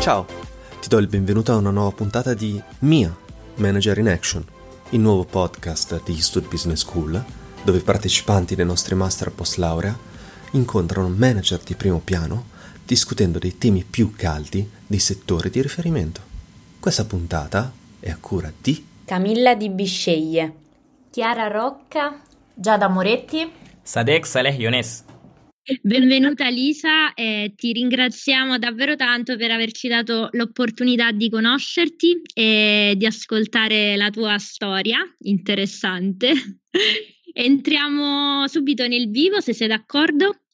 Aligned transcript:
Ciao, 0.00 0.24
ti 0.80 0.88
do 0.88 0.96
il 0.96 1.06
benvenuto 1.06 1.52
a 1.52 1.56
una 1.56 1.68
nuova 1.68 1.90
puntata 1.90 2.32
di 2.32 2.58
Mia, 2.78 3.14
Manager 3.56 3.98
in 3.98 4.08
Action, 4.08 4.42
il 4.90 5.00
nuovo 5.00 5.24
podcast 5.24 6.02
di 6.04 6.18
Stud 6.22 6.48
Business 6.48 6.80
School, 6.80 7.22
dove 7.62 7.76
i 7.76 7.82
partecipanti 7.82 8.54
dei 8.54 8.64
nostri 8.64 8.94
master 8.94 9.30
post 9.30 9.58
laurea 9.58 9.94
incontrano 10.52 11.10
manager 11.10 11.58
di 11.58 11.74
primo 11.74 12.00
piano 12.02 12.46
discutendo 12.82 13.38
dei 13.38 13.58
temi 13.58 13.84
più 13.84 14.14
caldi 14.16 14.66
dei 14.86 15.00
settori 15.00 15.50
di 15.50 15.60
riferimento. 15.60 16.22
Questa 16.80 17.04
puntata 17.04 17.70
è 18.00 18.08
a 18.08 18.16
cura 18.18 18.50
di 18.58 18.86
Camilla 19.04 19.54
Di 19.54 19.68
Bisceglie, 19.68 20.54
Chiara 21.10 21.48
Rocca, 21.48 22.22
Giada 22.54 22.88
Moretti, 22.88 23.64
Sadek 23.86 24.26
Saleh 24.26 24.56
Younes. 24.58 25.04
Benvenuta 25.80 26.48
Lisa 26.48 27.14
e 27.14 27.52
ti 27.54 27.72
ringraziamo 27.72 28.58
davvero 28.58 28.96
tanto 28.96 29.36
per 29.36 29.52
averci 29.52 29.86
dato 29.86 30.28
l'opportunità 30.32 31.12
di 31.12 31.30
conoscerti 31.30 32.20
e 32.34 32.94
di 32.96 33.06
ascoltare 33.06 33.96
la 33.96 34.10
tua 34.10 34.38
storia 34.38 34.98
interessante. 35.20 36.32
Entriamo 37.32 38.48
subito 38.48 38.88
nel 38.88 39.08
vivo 39.08 39.40
se 39.40 39.52
sei 39.52 39.68
d'accordo. 39.68 40.45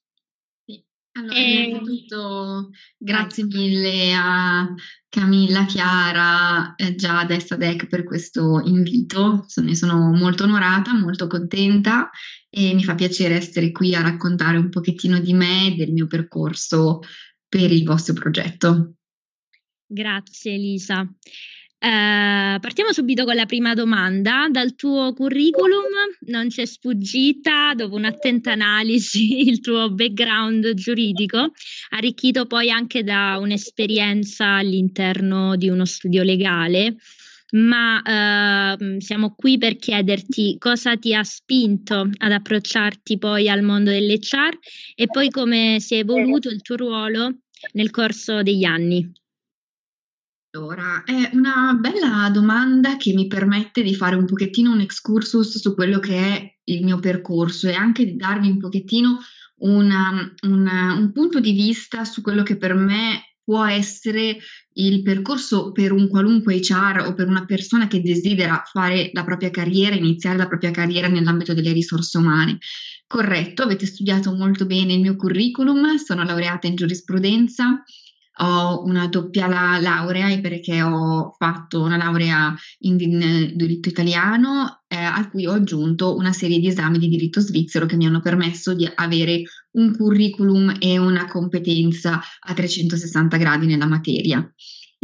Allora, 1.14 1.38
innanzitutto 1.38 2.70
grazie 2.96 3.44
mille 3.44 4.14
a 4.14 4.74
Camilla, 5.10 5.66
Chiara, 5.66 6.74
eh, 6.74 6.94
Giada 6.94 7.34
e 7.34 7.40
Sadek 7.40 7.86
per 7.86 8.02
questo 8.02 8.62
invito. 8.64 9.44
Ne 9.56 9.74
sono 9.74 10.10
molto 10.12 10.44
onorata, 10.44 10.94
molto 10.94 11.26
contenta 11.26 12.08
e 12.48 12.72
mi 12.72 12.82
fa 12.82 12.94
piacere 12.94 13.34
essere 13.34 13.72
qui 13.72 13.94
a 13.94 14.00
raccontare 14.00 14.56
un 14.56 14.70
pochettino 14.70 15.20
di 15.20 15.34
me 15.34 15.66
e 15.66 15.74
del 15.74 15.92
mio 15.92 16.06
percorso 16.06 17.00
per 17.46 17.70
il 17.70 17.84
vostro 17.84 18.14
progetto. 18.14 18.94
Grazie 19.86 20.54
Elisa. 20.54 21.06
Uh, 21.84 22.60
partiamo 22.60 22.92
subito 22.92 23.24
con 23.24 23.34
la 23.34 23.44
prima 23.44 23.74
domanda. 23.74 24.46
Dal 24.48 24.76
tuo 24.76 25.12
curriculum 25.14 25.82
non 26.26 26.46
c'è 26.46 26.64
sfuggita, 26.64 27.74
dopo 27.74 27.96
un'attenta 27.96 28.52
analisi, 28.52 29.40
il 29.50 29.58
tuo 29.58 29.90
background 29.90 30.74
giuridico, 30.74 31.50
arricchito 31.90 32.46
poi 32.46 32.70
anche 32.70 33.02
da 33.02 33.36
un'esperienza 33.40 34.58
all'interno 34.58 35.56
di 35.56 35.68
uno 35.68 35.84
studio 35.84 36.22
legale. 36.22 36.98
Ma 37.54 38.76
uh, 38.76 39.00
siamo 39.00 39.34
qui 39.34 39.58
per 39.58 39.76
chiederti 39.76 40.58
cosa 40.58 40.96
ti 40.96 41.12
ha 41.14 41.24
spinto 41.24 42.08
ad 42.16 42.30
approcciarti 42.30 43.18
poi 43.18 43.48
al 43.48 43.62
mondo 43.62 43.90
dell'HR 43.90 44.56
e 44.94 45.06
poi 45.06 45.30
come 45.30 45.78
si 45.80 45.96
è 45.96 45.98
evoluto 45.98 46.48
il 46.48 46.62
tuo 46.62 46.76
ruolo 46.76 47.38
nel 47.72 47.90
corso 47.90 48.42
degli 48.42 48.64
anni. 48.64 49.12
Allora, 50.54 51.02
è 51.04 51.30
una 51.32 51.72
bella 51.80 52.28
domanda 52.30 52.98
che 52.98 53.14
mi 53.14 53.26
permette 53.26 53.82
di 53.82 53.94
fare 53.94 54.16
un 54.16 54.26
pochettino 54.26 54.70
un 54.70 54.80
excursus 54.80 55.58
su 55.58 55.74
quello 55.74 55.98
che 55.98 56.14
è 56.14 56.56
il 56.64 56.84
mio 56.84 56.98
percorso 56.98 57.68
e 57.68 57.72
anche 57.72 58.04
di 58.04 58.16
darvi 58.16 58.50
un 58.50 58.58
pochettino 58.58 59.18
una, 59.60 60.30
una, 60.42 60.92
un 60.92 61.10
punto 61.12 61.40
di 61.40 61.52
vista 61.52 62.04
su 62.04 62.20
quello 62.20 62.42
che 62.42 62.58
per 62.58 62.74
me 62.74 63.36
può 63.42 63.64
essere 63.64 64.36
il 64.74 65.02
percorso 65.02 65.72
per 65.72 65.90
un 65.90 66.06
qualunque 66.08 66.56
HR 66.56 67.04
o 67.06 67.14
per 67.14 67.28
una 67.28 67.46
persona 67.46 67.86
che 67.86 68.02
desidera 68.02 68.62
fare 68.70 69.08
la 69.14 69.24
propria 69.24 69.50
carriera, 69.50 69.94
iniziare 69.94 70.36
la 70.36 70.48
propria 70.48 70.70
carriera 70.70 71.08
nell'ambito 71.08 71.54
delle 71.54 71.72
risorse 71.72 72.18
umane. 72.18 72.58
Corretto, 73.06 73.62
avete 73.62 73.86
studiato 73.86 74.34
molto 74.34 74.66
bene 74.66 74.92
il 74.92 75.00
mio 75.00 75.16
curriculum, 75.16 75.96
sono 75.96 76.24
laureata 76.24 76.66
in 76.66 76.74
giurisprudenza, 76.74 77.82
ho 78.38 78.82
una 78.84 79.08
doppia 79.08 79.46
la- 79.46 79.78
laurea 79.78 80.38
perché 80.40 80.82
ho 80.82 81.34
fatto 81.36 81.82
una 81.82 81.96
laurea 81.96 82.54
in, 82.80 82.98
in 83.00 83.52
diritto 83.54 83.88
italiano 83.88 84.82
eh, 84.88 84.96
a 84.96 85.28
cui 85.28 85.46
ho 85.46 85.52
aggiunto 85.52 86.16
una 86.16 86.32
serie 86.32 86.58
di 86.58 86.66
esami 86.68 86.98
di 86.98 87.08
diritto 87.08 87.40
svizzero 87.40 87.86
che 87.86 87.96
mi 87.96 88.06
hanno 88.06 88.20
permesso 88.20 88.74
di 88.74 88.90
avere 88.94 89.42
un 89.72 89.94
curriculum 89.96 90.74
e 90.78 90.98
una 90.98 91.26
competenza 91.26 92.20
a 92.40 92.54
360 92.54 93.36
gradi 93.36 93.66
nella 93.66 93.86
materia. 93.86 94.46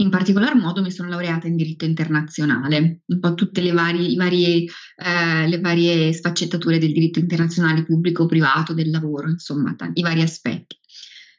In 0.00 0.10
particolar 0.10 0.54
modo 0.54 0.80
mi 0.80 0.92
sono 0.92 1.08
laureata 1.08 1.48
in 1.48 1.56
diritto 1.56 1.84
internazionale, 1.84 3.00
un 3.04 3.18
po' 3.18 3.34
tutte 3.34 3.60
le 3.60 3.72
varie, 3.72 4.14
varie, 4.14 4.64
eh, 4.96 5.48
le 5.48 5.60
varie 5.60 6.12
sfaccettature 6.12 6.78
del 6.78 6.92
diritto 6.92 7.18
internazionale 7.18 7.84
pubblico, 7.84 8.26
privato, 8.26 8.74
del 8.74 8.90
lavoro, 8.90 9.28
insomma, 9.28 9.74
t- 9.74 9.90
i 9.94 10.02
vari 10.02 10.22
aspetti. 10.22 10.78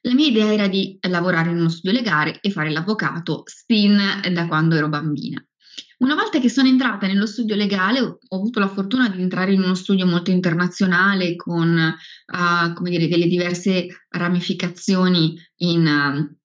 La 0.02 0.14
mia 0.14 0.28
idea 0.28 0.54
era 0.54 0.68
di 0.68 0.98
lavorare 1.02 1.50
in 1.50 1.58
uno 1.58 1.70
studio 1.70 1.92
legale 1.92 2.40
e 2.42 2.52
fare 2.52 2.72
l'avvocato 2.72 3.44
sin 3.46 3.98
da 4.32 4.48
quando 4.48 4.76
ero 4.76 4.88
bambina. 4.88 5.44
Una 6.00 6.16
volta 6.16 6.40
che 6.40 6.50
sono 6.50 6.70
entrata 6.70 7.08
nello 7.08 7.26
studio 7.26 7.56
legale, 7.56 8.00
ho 8.00 8.20
avuto 8.30 8.60
la 8.60 8.70
fortuna 8.70 9.10
di 9.10 9.22
entrare 9.22 9.52
in 9.52 9.62
uno 9.62 9.76
studio 9.76 10.06
molto 10.06 10.32
internazionale 10.32 11.36
con 11.36 11.76
uh, 11.78 12.84
dire, 12.84 13.10
delle 13.10 13.28
diverse 13.28 14.06
ramificazioni 14.08 15.36
in, 15.58 16.38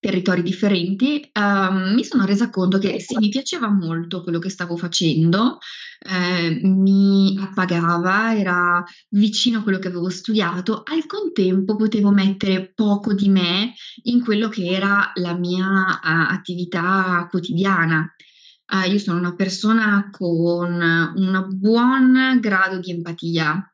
territori 0.00 0.42
differenti, 0.42 1.30
uh, 1.34 1.92
mi 1.94 2.02
sono 2.04 2.24
resa 2.24 2.48
conto 2.48 2.78
che 2.78 2.98
sì, 3.00 3.16
mi 3.18 3.28
piaceva 3.28 3.68
molto 3.68 4.22
quello 4.22 4.38
che 4.38 4.48
stavo 4.48 4.76
facendo, 4.76 5.58
eh, 6.00 6.58
mi 6.62 7.38
appagava, 7.38 8.34
era 8.34 8.82
vicino 9.10 9.58
a 9.58 9.62
quello 9.62 9.78
che 9.78 9.88
avevo 9.88 10.08
studiato, 10.08 10.82
al 10.84 11.04
contempo 11.04 11.76
potevo 11.76 12.10
mettere 12.10 12.72
poco 12.74 13.12
di 13.12 13.28
me 13.28 13.74
in 14.04 14.24
quello 14.24 14.48
che 14.48 14.64
era 14.64 15.12
la 15.16 15.34
mia 15.34 15.66
uh, 15.66 16.32
attività 16.32 17.26
quotidiana. 17.30 18.10
Uh, 18.72 18.90
io 18.90 18.98
sono 18.98 19.18
una 19.18 19.34
persona 19.34 20.08
con 20.10 20.80
un 20.80 21.46
buon 21.58 22.38
grado 22.40 22.78
di 22.78 22.92
empatia 22.92 23.70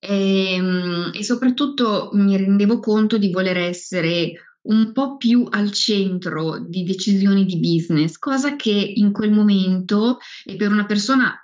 e, 0.00 0.54
ehm, 0.54 1.10
e 1.14 1.22
soprattutto 1.22 2.10
mi 2.14 2.36
rendevo 2.36 2.80
conto 2.80 3.18
di 3.18 3.30
voler 3.30 3.58
essere 3.58 4.32
un 4.68 4.92
po' 4.92 5.16
più 5.16 5.46
al 5.48 5.70
centro 5.72 6.58
di 6.58 6.84
decisioni 6.84 7.44
di 7.44 7.58
business, 7.58 8.18
cosa 8.18 8.56
che 8.56 8.70
in 8.70 9.12
quel 9.12 9.32
momento 9.32 10.18
e 10.44 10.56
per 10.56 10.70
una 10.70 10.86
persona 10.86 11.34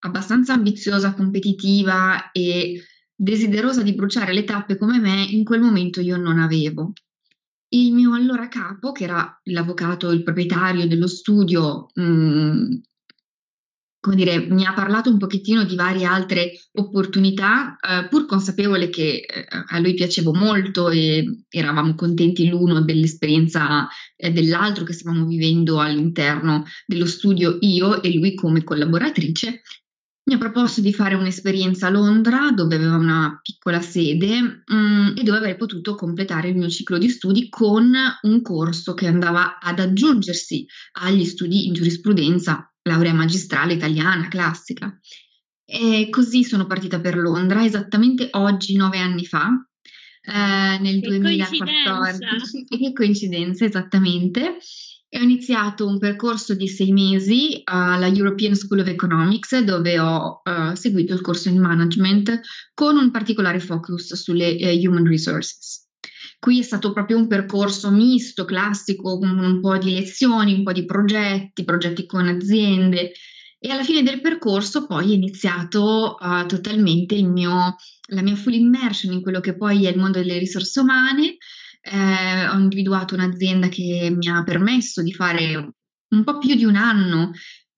abbastanza 0.00 0.52
ambiziosa, 0.52 1.14
competitiva 1.14 2.30
e 2.30 2.82
desiderosa 3.14 3.82
di 3.82 3.94
bruciare 3.94 4.32
le 4.32 4.44
tappe 4.44 4.76
come 4.76 4.98
me, 4.98 5.22
in 5.22 5.44
quel 5.44 5.60
momento 5.60 6.00
io 6.00 6.16
non 6.16 6.38
avevo. 6.38 6.92
Il 7.68 7.92
mio 7.92 8.14
allora 8.14 8.48
capo, 8.48 8.92
che 8.92 9.04
era 9.04 9.40
l'avvocato, 9.44 10.10
il 10.10 10.22
proprietario 10.22 10.86
dello 10.86 11.08
studio, 11.08 11.88
mh, 11.94 12.02
mm, 12.02 12.72
come 14.04 14.16
dire, 14.16 14.46
mi 14.50 14.66
ha 14.66 14.74
parlato 14.74 15.08
un 15.08 15.16
pochettino 15.16 15.64
di 15.64 15.76
varie 15.76 16.04
altre 16.04 16.60
opportunità, 16.72 17.78
eh, 17.78 18.06
pur 18.08 18.26
consapevole 18.26 18.90
che 18.90 19.24
eh, 19.26 19.46
a 19.48 19.78
lui 19.78 19.94
piacevo 19.94 20.34
molto 20.34 20.90
e 20.90 21.44
eravamo 21.48 21.94
contenti 21.94 22.46
l'uno 22.46 22.82
dell'esperienza 22.82 23.88
eh, 24.14 24.30
dell'altro 24.30 24.84
che 24.84 24.92
stavamo 24.92 25.24
vivendo 25.24 25.80
all'interno 25.80 26.64
dello 26.84 27.06
studio 27.06 27.56
io 27.60 28.02
e 28.02 28.12
lui 28.12 28.34
come 28.34 28.62
collaboratrice. 28.62 29.62
Mi 30.26 30.34
ha 30.34 30.38
proposto 30.38 30.82
di 30.82 30.92
fare 30.92 31.14
un'esperienza 31.14 31.86
a 31.86 31.90
Londra 31.90 32.50
dove 32.50 32.74
aveva 32.74 32.96
una 32.96 33.40
piccola 33.42 33.80
sede 33.80 34.64
mh, 34.66 34.74
mm, 34.74 35.06
e 35.16 35.22
dove 35.22 35.38
avrei 35.38 35.56
potuto 35.56 35.94
completare 35.94 36.48
il 36.48 36.56
mio 36.56 36.68
ciclo 36.68 36.98
di 36.98 37.08
studi 37.08 37.48
con 37.48 37.90
un 38.20 38.42
corso 38.42 38.92
che 38.92 39.06
andava 39.06 39.58
ad 39.58 39.78
aggiungersi 39.78 40.66
agli 40.92 41.24
studi 41.24 41.66
in 41.66 41.72
giurisprudenza 41.72 42.68
laurea 42.84 43.12
magistrale 43.12 43.74
italiana, 43.74 44.28
classica. 44.28 44.98
E 45.64 46.08
così 46.10 46.44
sono 46.44 46.66
partita 46.66 47.00
per 47.00 47.16
Londra, 47.16 47.64
esattamente 47.64 48.28
oggi, 48.32 48.76
nove 48.76 48.98
anni 48.98 49.24
fa, 49.24 49.48
eh, 50.22 50.78
nel 50.78 51.00
che 51.00 51.18
2014. 51.18 52.64
Che 52.68 52.92
coincidenza, 52.92 53.64
esattamente. 53.64 54.58
E 55.08 55.18
ho 55.18 55.22
iniziato 55.22 55.86
un 55.86 55.98
percorso 55.98 56.54
di 56.54 56.68
sei 56.68 56.92
mesi 56.92 57.60
alla 57.64 58.08
European 58.08 58.54
School 58.54 58.80
of 58.80 58.88
Economics, 58.88 59.56
dove 59.60 59.98
ho 60.00 60.42
uh, 60.42 60.74
seguito 60.74 61.14
il 61.14 61.20
corso 61.20 61.48
in 61.48 61.60
management 61.60 62.40
con 62.74 62.96
un 62.96 63.12
particolare 63.12 63.60
focus 63.60 64.14
sulle 64.14 64.56
uh, 64.60 64.86
human 64.86 65.06
resources. 65.06 65.83
Qui 66.44 66.58
è 66.58 66.62
stato 66.62 66.92
proprio 66.92 67.16
un 67.16 67.26
percorso 67.26 67.90
misto, 67.90 68.44
classico, 68.44 69.18
con 69.18 69.38
un 69.38 69.60
po' 69.62 69.78
di 69.78 69.94
lezioni, 69.94 70.52
un 70.52 70.62
po' 70.62 70.72
di 70.72 70.84
progetti, 70.84 71.64
progetti 71.64 72.04
con 72.04 72.28
aziende 72.28 73.12
e 73.58 73.70
alla 73.70 73.82
fine 73.82 74.02
del 74.02 74.20
percorso 74.20 74.84
poi 74.84 75.12
è 75.12 75.14
iniziato 75.14 76.18
uh, 76.20 76.44
totalmente 76.44 77.22
mio, 77.22 77.76
la 78.08 78.20
mia 78.20 78.36
full 78.36 78.52
immersion 78.52 79.14
in 79.14 79.22
quello 79.22 79.40
che 79.40 79.56
poi 79.56 79.86
è 79.86 79.90
il 79.90 79.96
mondo 79.96 80.18
delle 80.18 80.36
risorse 80.36 80.80
umane. 80.80 81.38
Eh, 81.80 82.46
ho 82.46 82.58
individuato 82.58 83.14
un'azienda 83.14 83.68
che 83.68 84.14
mi 84.14 84.28
ha 84.28 84.44
permesso 84.44 85.02
di 85.02 85.14
fare 85.14 85.56
un 86.08 86.24
po' 86.24 86.36
più 86.36 86.54
di 86.56 86.66
un 86.66 86.76
anno 86.76 87.30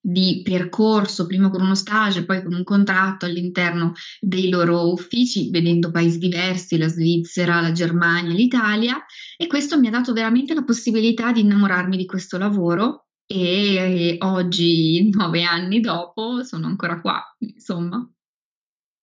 di 0.08 0.41
percorso, 0.44 1.26
prima 1.26 1.50
con 1.50 1.62
uno 1.62 1.75
stage, 1.75 2.25
poi 2.25 2.41
con 2.41 2.55
un 2.55 2.62
contratto 2.62 3.26
all'interno 3.26 3.93
dei 4.20 4.49
loro 4.49 4.93
uffici, 4.93 5.50
vedendo 5.50 5.91
paesi 5.91 6.19
diversi, 6.19 6.79
la 6.79 6.87
Svizzera, 6.87 7.61
la 7.61 7.73
Germania, 7.73 8.32
l'Italia, 8.32 9.05
e 9.37 9.49
questo 9.49 9.81
mi 9.81 9.88
ha 9.88 9.91
dato 9.91 10.12
veramente 10.12 10.55
la 10.55 10.62
possibilità 10.62 11.32
di 11.32 11.41
innamorarmi 11.41 11.97
di 11.97 12.06
questo 12.06 12.38
lavoro 12.38 13.08
e 13.26 14.17
oggi, 14.20 15.11
nove 15.11 15.43
anni 15.43 15.81
dopo, 15.81 16.44
sono 16.44 16.67
ancora 16.69 17.00
qua, 17.00 17.20
insomma. 17.38 18.09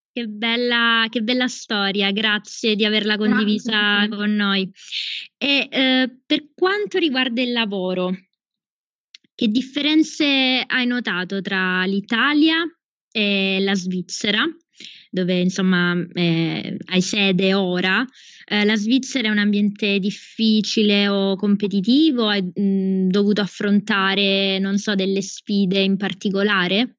Che 0.09 0.25
bella, 0.27 1.07
che 1.09 1.21
bella 1.21 1.47
storia, 1.47 2.11
grazie 2.11 2.75
di 2.75 2.85
averla 2.85 3.17
condivisa 3.17 4.05
grazie. 4.05 4.15
con 4.15 4.33
noi. 4.35 4.71
E 5.37 5.67
eh, 5.69 6.19
per 6.25 6.51
quanto 6.53 6.97
riguarda 6.97 7.41
il 7.41 7.51
lavoro, 7.51 8.13
che 9.35 9.47
differenze 9.47 10.63
hai 10.65 10.85
notato 10.85 11.41
tra 11.41 11.83
l'Italia 11.85 12.57
e 13.11 13.59
la 13.61 13.75
Svizzera, 13.75 14.43
dove 15.09 15.39
insomma 15.39 15.95
eh, 16.13 16.77
hai 16.85 17.01
sede 17.01 17.53
ora? 17.53 18.05
Eh, 18.45 18.65
la 18.65 18.75
Svizzera 18.75 19.27
è 19.27 19.31
un 19.31 19.37
ambiente 19.37 19.99
difficile 19.99 21.07
o 21.07 21.35
competitivo? 21.35 22.27
Hai 22.27 22.41
mh, 22.41 23.07
dovuto 23.07 23.41
affrontare, 23.41 24.59
non 24.59 24.77
so, 24.77 24.95
delle 24.95 25.21
sfide 25.21 25.79
in 25.79 25.97
particolare? 25.97 26.97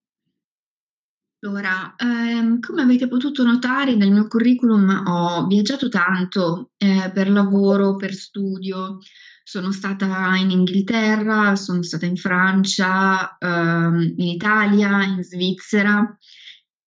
Allora, 1.44 1.94
ehm, 1.98 2.58
come 2.60 2.82
avete 2.82 3.06
potuto 3.06 3.44
notare 3.44 3.94
nel 3.96 4.10
mio 4.10 4.26
curriculum 4.28 5.02
ho 5.06 5.46
viaggiato 5.46 5.90
tanto 5.90 6.70
eh, 6.78 7.10
per 7.12 7.28
lavoro, 7.28 7.96
per 7.96 8.14
studio. 8.14 8.98
Sono 9.46 9.72
stata 9.72 10.34
in 10.36 10.50
Inghilterra, 10.50 11.54
sono 11.54 11.82
stata 11.82 12.06
in 12.06 12.16
Francia, 12.16 13.36
ehm, 13.38 14.14
in 14.16 14.26
Italia, 14.26 15.04
in 15.04 15.22
Svizzera. 15.22 16.18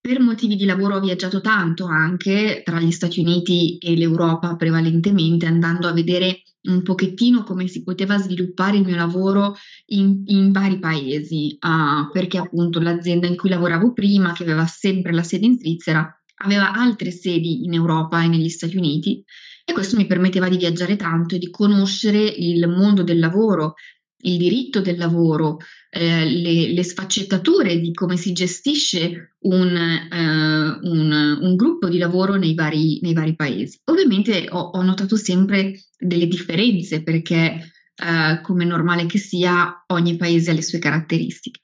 Per 0.01 0.19
motivi 0.19 0.55
di 0.55 0.65
lavoro 0.65 0.95
ho 0.95 0.99
viaggiato 0.99 1.39
tanto 1.39 1.85
anche 1.85 2.63
tra 2.65 2.79
gli 2.79 2.91
Stati 2.91 3.19
Uniti 3.19 3.77
e 3.77 3.95
l'Europa 3.95 4.55
prevalentemente, 4.55 5.45
andando 5.45 5.87
a 5.87 5.93
vedere 5.93 6.41
un 6.63 6.81
pochettino 6.81 7.43
come 7.43 7.67
si 7.67 7.83
poteva 7.83 8.17
sviluppare 8.17 8.77
il 8.77 8.85
mio 8.85 8.95
lavoro 8.95 9.55
in, 9.87 10.23
in 10.25 10.51
vari 10.51 10.79
paesi, 10.79 11.57
uh, 11.59 12.11
perché 12.11 12.39
appunto 12.39 12.79
l'azienda 12.79 13.27
in 13.27 13.37
cui 13.37 13.49
lavoravo 13.49 13.93
prima, 13.93 14.33
che 14.33 14.41
aveva 14.41 14.65
sempre 14.65 15.13
la 15.13 15.23
sede 15.23 15.45
in 15.45 15.59
Svizzera, 15.59 16.11
aveva 16.37 16.73
altre 16.73 17.11
sedi 17.11 17.65
in 17.65 17.73
Europa 17.73 18.23
e 18.23 18.27
negli 18.27 18.49
Stati 18.49 18.77
Uniti 18.77 19.23
e 19.69 19.73
questo 19.73 19.97
mi 19.97 20.05
permetteva 20.05 20.47
di 20.47 20.55
viaggiare 20.55 20.95
tanto 20.95 21.35
e 21.35 21.39
di 21.39 21.49
conoscere 21.49 22.19
il 22.23 22.69
mondo 22.69 23.03
del 23.03 23.19
lavoro, 23.19 23.73
il 24.21 24.37
diritto 24.37 24.79
del 24.79 24.97
lavoro, 24.97 25.57
eh, 25.89 26.23
le, 26.23 26.71
le, 26.71 26.83
sfaccettature 26.83 27.77
di 27.77 27.91
come 27.91 28.15
si 28.15 28.31
gestisce 28.31 29.35
un, 29.39 29.75
eh, 29.75 30.87
un, 30.87 31.37
un 31.41 31.55
gruppo 31.57 31.89
di 31.89 31.97
lavoro 31.97 32.35
nei 32.35 32.53
vari, 32.53 32.99
nei 33.01 33.11
vari 33.11 33.35
paesi. 33.35 33.77
Ovviamente 33.91 34.47
ho, 34.49 34.69
ho, 34.73 34.81
notato 34.83 35.17
sempre 35.17 35.77
delle 35.99 36.27
differenze 36.27 37.03
perché, 37.03 37.73
eh, 37.93 38.39
come 38.41 38.63
normale 38.63 39.05
che 39.05 39.17
sia, 39.17 39.83
ogni 39.87 40.15
paese 40.15 40.51
ha 40.51 40.53
le 40.53 40.63
sue 40.63 40.79
caratteristiche. 40.79 41.59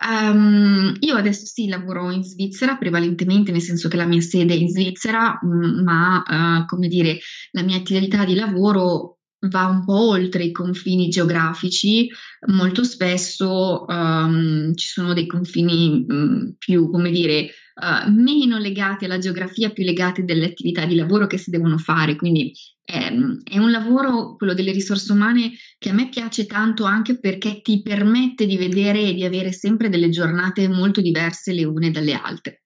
Um, 0.00 0.94
io 1.00 1.16
adesso 1.16 1.46
sì 1.46 1.68
lavoro 1.68 2.10
in 2.10 2.22
Svizzera 2.24 2.76
prevalentemente, 2.76 3.52
nel 3.52 3.62
senso 3.62 3.88
che 3.88 3.96
la 3.96 4.06
mia 4.06 4.20
sede 4.20 4.54
è 4.54 4.56
in 4.56 4.68
Svizzera, 4.68 5.38
mh, 5.40 5.82
ma 5.82 6.22
uh, 6.26 6.66
come 6.66 6.88
dire, 6.88 7.18
la 7.52 7.62
mia 7.62 7.76
attività 7.76 8.24
di 8.24 8.34
lavoro 8.34 9.18
va 9.48 9.66
un 9.66 9.84
po' 9.84 10.08
oltre 10.08 10.44
i 10.44 10.52
confini 10.52 11.08
geografici, 11.08 12.08
molto 12.46 12.84
spesso 12.84 13.84
um, 13.86 14.74
ci 14.74 14.88
sono 14.88 15.12
dei 15.12 15.26
confini 15.26 16.04
um, 16.08 16.54
più, 16.58 16.90
come 16.90 17.10
dire, 17.10 17.50
uh, 17.74 18.10
meno 18.10 18.58
legati 18.58 19.04
alla 19.04 19.18
geografia, 19.18 19.70
più 19.70 19.84
legati 19.84 20.24
alle 20.26 20.46
attività 20.46 20.84
di 20.84 20.94
lavoro 20.94 21.26
che 21.26 21.38
si 21.38 21.50
devono 21.50 21.78
fare. 21.78 22.16
Quindi 22.16 22.52
è, 22.84 23.12
è 23.44 23.58
un 23.58 23.70
lavoro, 23.70 24.36
quello 24.36 24.54
delle 24.54 24.72
risorse 24.72 25.12
umane, 25.12 25.52
che 25.78 25.90
a 25.90 25.94
me 25.94 26.08
piace 26.08 26.46
tanto 26.46 26.84
anche 26.84 27.18
perché 27.18 27.60
ti 27.62 27.82
permette 27.82 28.46
di 28.46 28.56
vedere 28.56 29.00
e 29.02 29.14
di 29.14 29.24
avere 29.24 29.52
sempre 29.52 29.88
delle 29.88 30.10
giornate 30.10 30.68
molto 30.68 31.00
diverse 31.00 31.52
le 31.52 31.64
une 31.64 31.90
dalle 31.90 32.12
altre. 32.12 32.58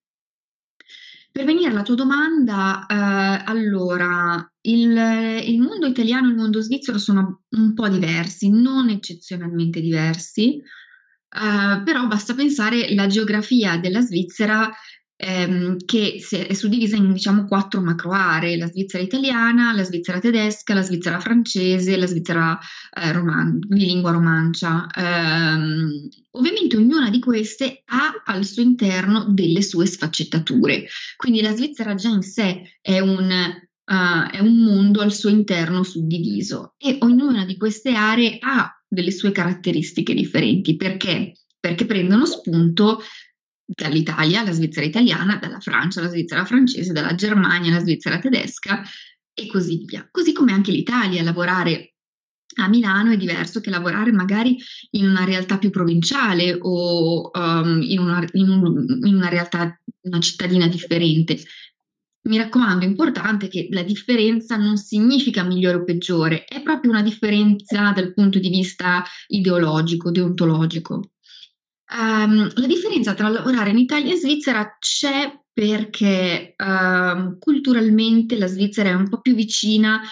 Per 1.31 1.45
venire 1.45 1.71
alla 1.71 1.83
tua 1.83 1.95
domanda, 1.95 2.87
eh, 2.87 3.43
allora, 3.47 4.45
il, 4.71 5.45
il, 5.47 5.61
mondo 5.61 5.87
italiano 5.87 6.29
e 6.29 6.31
il 6.31 6.37
mondo 6.37 6.61
svizzero 6.61 6.99
sono 6.99 7.43
un 7.51 7.75
po' 7.75 7.89
diversi, 7.89 8.51
non 8.51 8.89
eccezionalmente 8.91 9.81
diversi, 9.81 10.57
eh, 10.57 11.83
però 11.85 12.07
basta 12.07 12.35
pensare 12.35 12.87
alla 12.87 13.07
geografia 13.07 13.79
della 13.79 14.01
Svizzera 14.01 14.71
ehm, 15.17 15.77
che 15.85 16.23
è 16.31 16.53
suddivisa 16.55 16.97
in 16.97 17.13
diciamo 17.13 17.45
quattro 17.47 17.81
macro 17.81 18.13
aree, 18.13 18.57
la 18.57 18.69
Svizzera 18.69 19.03
italiana, 19.03 19.75
la 19.75 19.83
Svizzera 19.83 20.21
tedesca, 20.21 20.75
la 20.75 20.83
Svizzera 20.83 21.19
francese, 21.19 21.97
la 21.97 22.07
Svizzera 22.07 22.59
eh, 22.93 23.13
roman- 23.13 23.59
di 23.59 23.85
lingua 23.85 24.13
romancia. 24.13 24.87
Ehm, 24.95 26.09
ovviamente 26.33 26.77
ognuna 26.77 27.11
di 27.11 27.19
queste 27.19 27.83
ha 27.87 28.23
al 28.25 28.45
suo 28.45 28.63
interno 28.63 29.27
delle 29.29 29.63
sue 29.63 29.87
sfaccettature, 29.87 30.87
quindi 31.17 31.43
la 31.43 31.55
Svizzera 31.55 31.95
già 31.95 32.09
in 32.09 32.23
sé 32.23 32.79
è 32.81 33.01
un 33.01 33.67
Uh, 33.89 34.29
è 34.31 34.39
un 34.41 34.65
mondo 34.65 35.01
al 35.01 35.15
suo 35.15 35.31
interno 35.31 35.83
suddiviso 35.83 36.75
e 36.77 36.99
ognuna 37.01 37.47
di 37.47 37.57
queste 37.57 37.95
aree 37.95 38.37
ha 38.39 38.71
delle 38.87 39.11
sue 39.11 39.33
caratteristiche 39.33 40.13
differenti 40.13 40.77
perché? 40.77 41.33
Perché 41.59 41.87
prendono 41.87 42.27
spunto 42.27 43.01
dall'Italia 43.65 44.41
alla 44.41 44.53
Svizzera 44.53 44.85
italiana, 44.85 45.37
dalla 45.37 45.61
Francia 45.61 46.01
alla 46.01 46.11
Svizzera 46.11 46.45
francese, 46.45 46.93
dalla 46.93 47.15
Germania 47.15 47.71
alla 47.71 47.81
Svizzera 47.81 48.19
tedesca 48.19 48.83
e 49.33 49.47
così 49.47 49.85
via. 49.87 50.07
Così 50.11 50.33
come 50.33 50.53
anche 50.53 50.73
l'Italia, 50.73 51.23
lavorare 51.23 51.95
a 52.57 52.69
Milano 52.69 53.13
è 53.13 53.17
diverso 53.17 53.61
che 53.61 53.71
lavorare 53.71 54.11
magari 54.11 54.57
in 54.93 55.07
una 55.07 55.25
realtà 55.25 55.59
più 55.59 55.71
provinciale 55.71 56.59
o 56.61 57.31
um, 57.33 57.81
in, 57.83 58.01
una, 58.01 58.27
in, 58.33 58.49
un, 58.49 59.01
in 59.05 59.15
una 59.15 59.29
realtà, 59.29 59.81
una 60.03 60.21
cittadina 60.21 60.67
differente. 60.67 61.39
Mi 62.29 62.37
raccomando, 62.37 62.85
è 62.85 62.89
importante 62.89 63.49
che 63.49 63.69
la 63.71 63.83
differenza 63.83 64.57
non 64.57 64.77
significa 64.77 65.43
migliore 65.43 65.79
o 65.79 65.85
peggiore, 65.85 66.45
è 66.45 66.61
proprio 66.61 66.91
una 66.91 67.01
differenza 67.01 67.91
dal 67.93 68.13
punto 68.13 68.39
di 68.39 68.51
vista 68.51 69.03
ideologico, 69.29 70.11
deontologico. 70.11 71.13
Um, 71.91 72.51
la 72.55 72.67
differenza 72.67 73.15
tra 73.15 73.31
lavorare 73.31 73.71
in 73.71 73.79
Italia 73.79 74.13
e 74.13 74.19
Svizzera 74.19 74.77
c'è 74.79 75.41
perché 75.51 76.55
uh, 76.55 77.39
culturalmente 77.39 78.37
la 78.37 78.47
Svizzera 78.47 78.91
è 78.91 78.95
un 78.95 79.09
po' 79.09 79.23
più 79.23 79.35
vicina 79.35 80.03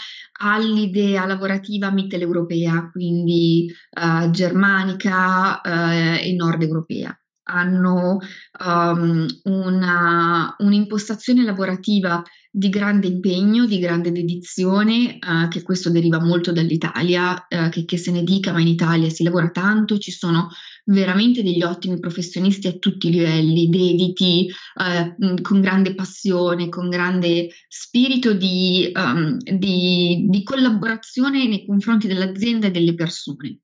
all'idea 0.41 1.27
lavorativa 1.27 1.91
mitteleuropea, 1.91 2.89
quindi 2.93 3.71
uh, 3.91 4.31
germanica 4.31 5.61
uh, 5.63 6.25
e 6.25 6.35
nord 6.35 6.63
europea. 6.63 7.15
Hanno 7.49 8.19
um, 8.65 9.27
una, 9.45 10.55
un'impostazione 10.59 11.45
lavorativa 11.45 12.23
di 12.57 12.71
grande 12.71 13.07
impegno, 13.07 13.67
di 13.67 13.79
grande 13.79 14.11
dedizione, 14.11 15.19
eh, 15.19 15.49
che 15.51 15.61
questo 15.61 15.91
deriva 15.91 16.19
molto 16.19 16.53
dall'Italia, 16.53 17.47
eh, 17.49 17.69
che, 17.69 17.85
che, 17.85 17.99
se 17.99 18.11
ne 18.11 18.23
dica, 18.23 18.51
ma 18.51 18.63
in 18.63 18.69
Italia 18.69 19.11
si 19.11 19.23
lavora 19.25 19.51
tanto, 19.51 19.99
ci 19.99 20.11
sono 20.11 20.49
veramente 20.87 21.43
degli 21.43 21.63
ottimi 21.63 22.01
professionisti 22.01 22.67
a 22.67 22.79
tutti 22.79 23.09
i 23.09 23.11
livelli, 23.11 23.69
dediti, 23.69 24.49
eh, 24.49 25.15
con 25.43 25.61
grande 25.61 25.95
passione, 25.95 26.71
con 26.71 26.89
grande 26.89 27.51
spirito 27.69 28.33
di, 28.33 28.91
um, 28.95 29.37
di, 29.37 30.25
di 30.27 30.43
collaborazione 30.43 31.47
nei 31.47 31.67
confronti 31.67 32.07
dell'azienda 32.07 32.69
e 32.69 32.71
delle 32.71 32.95
persone. 32.95 33.59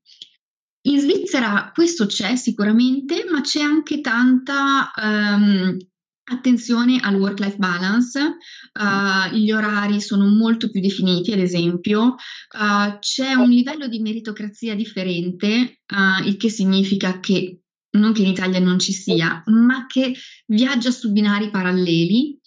In 0.85 0.99
Svizzera 0.99 1.71
questo 1.73 2.05
c'è 2.05 2.35
sicuramente, 2.35 3.25
ma 3.31 3.41
c'è 3.41 3.61
anche 3.61 4.01
tanta 4.01 4.91
um, 4.95 5.77
Attenzione 6.25 7.01
al 7.01 7.15
work-life 7.15 7.57
balance, 7.57 8.17
uh, 8.17 9.35
gli 9.35 9.51
orari 9.51 9.99
sono 9.99 10.25
molto 10.27 10.69
più 10.69 10.79
definiti, 10.79 11.33
ad 11.33 11.39
esempio, 11.39 12.15
uh, 12.15 12.97
c'è 12.99 13.33
un 13.33 13.49
livello 13.49 13.89
di 13.89 13.99
meritocrazia 13.99 14.73
differente, 14.73 15.81
uh, 15.85 16.25
il 16.25 16.37
che 16.37 16.49
significa 16.49 17.19
che 17.19 17.63
non 17.97 18.13
che 18.13 18.21
in 18.21 18.29
Italia 18.29 18.59
non 18.59 18.79
ci 18.79 18.93
sia, 18.93 19.43
ma 19.47 19.85
che 19.85 20.15
viaggia 20.45 20.91
su 20.91 21.11
binari 21.11 21.49
paralleli. 21.49 22.39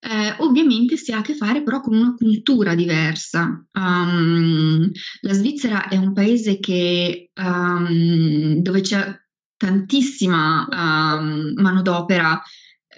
Eh, 0.00 0.36
ovviamente 0.38 0.96
si 0.96 1.12
ha 1.12 1.18
a 1.18 1.22
che 1.22 1.34
fare 1.34 1.62
però 1.62 1.80
con 1.80 1.94
una 1.94 2.14
cultura 2.14 2.74
diversa. 2.74 3.66
Um, 3.72 4.90
la 5.22 5.32
Svizzera 5.32 5.88
è 5.88 5.96
un 5.96 6.12
paese 6.12 6.58
che, 6.60 7.30
um, 7.34 8.54
dove 8.60 8.80
c'è 8.80 9.12
tantissima 9.56 10.68
um, 10.70 11.52
manodopera 11.56 12.40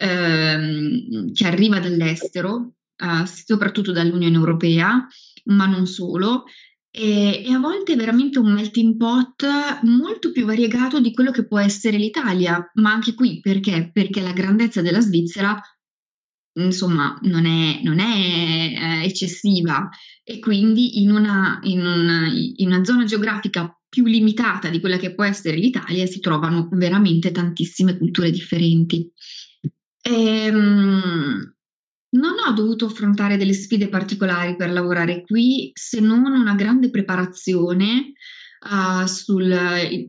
che 0.01 1.47
arriva 1.47 1.79
dall'estero, 1.79 2.73
eh, 2.97 3.27
soprattutto 3.27 3.93
dall'Unione 3.93 4.35
Europea, 4.35 5.07
ma 5.45 5.67
non 5.67 5.87
solo. 5.87 6.45
e, 6.91 7.45
e 7.47 7.53
a 7.53 7.59
volte 7.59 7.93
è 7.93 7.97
veramente 7.97 8.39
un 8.39 8.53
melting 8.53 8.97
pot 8.97 9.47
molto 9.83 10.33
più 10.33 10.45
variegato 10.45 11.01
di 11.01 11.13
quello 11.13 11.31
che 11.31 11.47
può 11.47 11.59
essere 11.59 11.97
l'Italia, 11.97 12.69
ma 12.75 12.93
anche 12.93 13.15
qui 13.15 13.41
perché? 13.41 13.91
Perché 13.93 14.21
la 14.21 14.33
grandezza 14.33 14.83
della 14.83 15.01
Svizzera 15.01 15.61
insomma 16.55 17.19
non 17.23 17.47
è, 17.47 17.81
non 17.83 17.99
è 18.01 19.03
eh, 19.03 19.05
eccessiva 19.05 19.89
e 20.25 20.39
quindi 20.39 21.03
in 21.03 21.11
una, 21.11 21.61
in, 21.63 21.85
una, 21.85 22.29
in 22.57 22.67
una 22.67 22.85
zona 22.85 23.05
geografica 23.05 23.75
più 23.89 24.05
limitata 24.05 24.69
di 24.69 24.81
quella 24.81 24.97
che 24.97 25.15
può 25.15 25.25
essere 25.25 25.57
l'Italia 25.57 26.07
si 26.07 26.21
trovano 26.21 26.69
veramente 26.73 27.33
tantissime 27.33 27.99
culture 27.99 28.31
differenti. 28.31 29.11
Ehm, 30.03 31.55
non 32.13 32.33
ho 32.45 32.53
dovuto 32.53 32.87
affrontare 32.87 33.37
delle 33.37 33.53
sfide 33.53 33.89
particolari 33.89 34.57
per 34.57 34.73
lavorare 34.73 35.23
qui, 35.23 35.71
se 35.75 36.01
non 36.01 36.25
una 36.25 36.55
grande 36.55 36.91
preparazione 36.91 38.13
uh, 38.69 39.07
sul, 39.07 39.51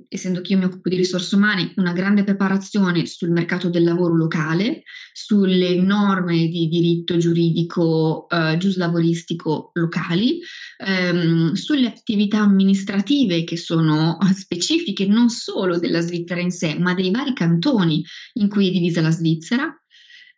essendo 0.08 0.42
che 0.42 0.54
io 0.54 0.58
mi 0.58 0.66
occupo 0.66 0.90
di 0.90 0.96
risorse 0.96 1.36
umane, 1.36 1.74
una 1.78 1.94
grande 1.94 2.24
preparazione 2.24 3.06
sul 3.06 3.32
mercato 3.32 3.70
del 3.70 3.84
lavoro 3.84 4.16
locale, 4.16 4.84
sulle 5.14 5.76
norme 5.76 6.48
di 6.48 6.68
diritto 6.68 7.18
giuridico 7.18 8.28
uh, 8.30 8.58
giuslavoristico 8.58 9.72
locali, 9.74 10.40
um, 10.86 11.54
sulle 11.54 11.88
attività 11.88 12.40
amministrative 12.40 13.44
che 13.44 13.58
sono 13.58 14.18
specifiche 14.34 15.06
non 15.06 15.30
solo 15.30 15.80
della 15.80 16.02
Svizzera 16.02 16.42
in 16.42 16.52
sé, 16.52 16.78
ma 16.78 16.94
dei 16.94 17.12
vari 17.12 17.34
cantoni 17.34 18.04
in 18.34 18.50
cui 18.50 18.68
è 18.68 18.72
divisa 18.72 19.02
la 19.02 19.12
Svizzera 19.12 19.81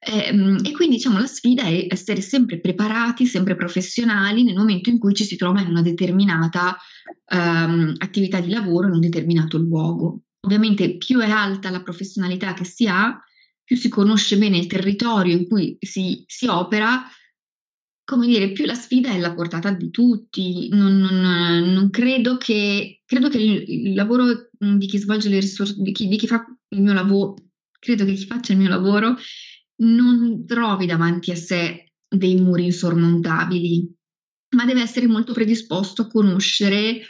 Ehm, 0.06 0.60
e 0.64 0.72
quindi 0.72 0.96
diciamo 0.96 1.20
la 1.20 1.28
sfida 1.28 1.64
è 1.64 1.88
essere 1.90 2.22
sempre 2.22 2.60
preparati, 2.60 3.26
sempre 3.26 3.56
professionali 3.56 4.44
nel 4.44 4.56
momento 4.56 4.90
in 4.90 5.00
cui 5.00 5.14
ci 5.14 5.24
si 5.24 5.36
trova 5.36 5.62
in 5.62 5.68
una 5.68 5.82
determinata 5.82 6.78
um, 7.34 7.94
attività 7.98 8.40
di 8.40 8.50
lavoro, 8.50 8.88
in 8.88 8.94
un 8.94 9.00
determinato 9.00 9.58
luogo. 9.58 10.24
Ovviamente 10.42 10.98
più 10.98 11.20
è 11.20 11.30
alta 11.30 11.70
la 11.70 11.82
professionalità 11.82 12.54
che 12.54 12.66
si 12.66 12.86
ha, 12.88 13.18
più 13.64 13.78
si 13.78 13.90
conosce 13.90 14.38
bene 14.38 14.58
il 14.58 14.68
territorio 14.68 15.38
in 15.38 15.48
cui 15.48 15.78
si, 15.80 16.24
si 16.28 16.48
opera, 16.48 17.04
come 18.04 18.28
dire, 18.28 18.52
più 18.52 18.66
la 18.66 18.74
sfida 18.74 19.10
è 19.10 19.16
alla 19.16 19.34
portata 19.34 19.72
di 19.72 19.90
tutti. 19.90 20.68
Non, 20.70 20.98
non, 20.98 21.72
non 21.72 21.90
credo 21.90 22.38
che, 22.38 23.02
credo 23.06 23.30
che 23.30 23.38
il, 23.38 23.94
lavoro 23.94 24.50
di 24.58 24.86
chi 24.86 24.98
svolge 24.98 25.30
le 25.30 25.40
risorse, 25.40 25.76
di 25.78 25.92
chi, 25.94 26.08
di 26.08 26.18
chi 26.18 26.28
fa 26.28 26.46
il 26.70 26.82
mio 26.82 26.94
lavoro, 26.94 27.36
credo 27.80 28.04
che 28.04 28.14
chi 28.14 28.26
faccia 28.26 28.52
il 28.52 28.60
mio 28.60 28.70
lavoro 28.70 29.16
non 29.84 30.46
trovi 30.46 30.86
davanti 30.86 31.32
a 31.32 31.36
sé 31.36 31.92
dei 32.08 32.40
muri 32.40 32.66
insormontabili, 32.66 33.96
ma 34.56 34.66
deve 34.66 34.82
essere 34.82 35.08
molto 35.08 35.34
predisposto 35.34 36.04
a 36.04 36.08
conoscere 36.08 37.02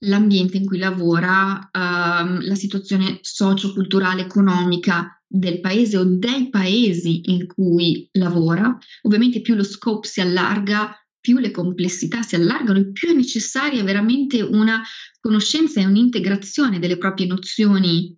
l'ambiente 0.00 0.56
in 0.56 0.66
cui 0.66 0.78
lavora, 0.78 1.70
ehm, 1.70 2.46
la 2.46 2.54
situazione 2.54 3.18
socio-culturale, 3.22 4.22
economica 4.22 5.10
del 5.26 5.60
paese 5.60 5.96
o 5.96 6.04
dei 6.04 6.48
paesi 6.50 7.30
in 7.30 7.46
cui 7.46 8.08
lavora. 8.12 8.76
Ovviamente 9.02 9.40
più 9.40 9.54
lo 9.54 9.64
scope 9.64 10.06
si 10.06 10.20
allarga, 10.20 10.94
più 11.18 11.38
le 11.38 11.50
complessità 11.50 12.22
si 12.22 12.36
allargano 12.36 12.78
e 12.78 12.92
più 12.92 13.08
è 13.08 13.12
necessaria 13.12 13.82
veramente 13.82 14.40
una 14.42 14.82
conoscenza 15.20 15.80
e 15.80 15.86
un'integrazione 15.86 16.78
delle 16.78 16.98
proprie 16.98 17.26
nozioni 17.26 18.16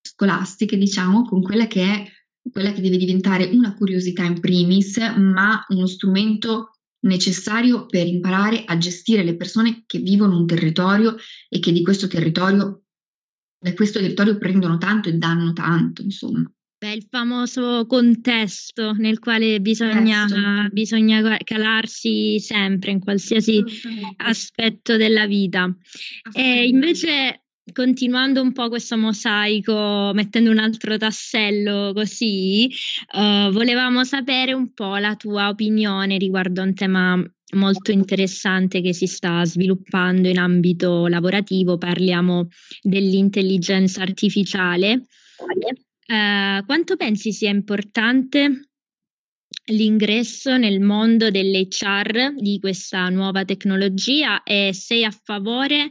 scolastiche, 0.00 0.76
diciamo, 0.76 1.24
con 1.24 1.42
quella 1.42 1.66
che 1.66 1.82
è 1.82 2.04
quella 2.50 2.72
che 2.72 2.80
deve 2.80 2.96
diventare 2.96 3.46
una 3.52 3.74
curiosità 3.74 4.24
in 4.24 4.40
primis, 4.40 4.98
ma 5.16 5.64
uno 5.68 5.86
strumento 5.86 6.70
necessario 7.04 7.86
per 7.86 8.06
imparare 8.06 8.64
a 8.64 8.78
gestire 8.78 9.24
le 9.24 9.36
persone 9.36 9.82
che 9.86 9.98
vivono 9.98 10.38
un 10.38 10.46
territorio 10.46 11.16
e 11.48 11.58
che 11.58 11.72
di 11.72 11.82
questo 11.82 12.06
territorio, 12.06 12.82
da 13.58 13.72
questo 13.74 14.00
territorio 14.00 14.38
prendono 14.38 14.78
tanto 14.78 15.08
e 15.08 15.12
danno 15.12 15.52
tanto, 15.52 16.02
insomma. 16.02 16.50
Beh, 16.76 16.92
il 16.92 17.06
famoso 17.08 17.86
contesto 17.86 18.92
nel 18.92 19.18
quale 19.18 19.60
bisogna, 19.60 20.68
bisogna 20.70 21.38
calarsi 21.42 22.38
sempre 22.40 22.90
in 22.90 23.00
qualsiasi 23.00 23.64
aspetto 24.16 24.96
della 24.96 25.26
vita. 25.26 25.74
E 26.32 26.66
invece 26.66 27.43
continuando 27.72 28.42
un 28.42 28.52
po' 28.52 28.68
questo 28.68 28.96
mosaico, 28.96 30.12
mettendo 30.14 30.50
un 30.50 30.58
altro 30.58 30.96
tassello 30.96 31.92
così, 31.94 32.70
uh, 33.12 33.50
volevamo 33.50 34.04
sapere 34.04 34.52
un 34.52 34.72
po' 34.72 34.96
la 34.96 35.16
tua 35.16 35.48
opinione 35.48 36.18
riguardo 36.18 36.60
a 36.60 36.64
un 36.64 36.74
tema 36.74 37.24
molto 37.54 37.92
interessante 37.92 38.80
che 38.80 38.92
si 38.92 39.06
sta 39.06 39.44
sviluppando 39.44 40.28
in 40.28 40.38
ambito 40.38 41.06
lavorativo, 41.06 41.78
parliamo 41.78 42.48
dell'intelligenza 42.82 44.02
artificiale. 44.02 45.06
Uh, 46.06 46.64
quanto 46.66 46.96
pensi 46.96 47.32
sia 47.32 47.50
importante 47.50 48.68
l'ingresso 49.66 50.56
nel 50.56 50.80
mondo 50.80 51.30
dell'HR 51.30 52.34
di 52.36 52.58
questa 52.60 53.08
nuova 53.08 53.44
tecnologia 53.44 54.42
e 54.42 54.70
sei 54.74 55.04
a 55.04 55.10
favore 55.10 55.90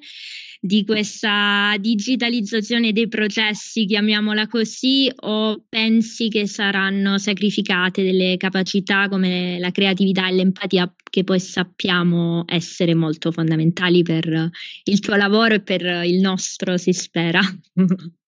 di 0.66 0.86
questa 0.86 1.76
digitalizzazione 1.78 2.94
dei 2.94 3.10
processi, 3.10 3.86
chiamiamola 3.86 4.48
così, 4.48 5.12
o 5.14 5.66
pensi 5.68 6.30
che 6.30 6.48
saranno 6.48 7.18
sacrificate 7.18 8.02
delle 8.02 8.38
capacità 8.38 9.10
come 9.10 9.60
la 9.60 9.72
creatività 9.72 10.30
e 10.30 10.32
l'empatia 10.32 10.94
che 11.04 11.26
poi 11.26 11.42
sappiamo 11.42 12.46
essere 12.48 12.94
molto 12.94 13.34
fondamentali 13.34 14.04
per 14.04 14.52
il 14.86 15.00
tuo 15.00 15.16
lavoro 15.16 15.56
e 15.56 15.62
per 15.62 15.82
il 16.06 16.22
nostro, 16.22 16.78
si 16.78 16.94
spera? 16.94 17.42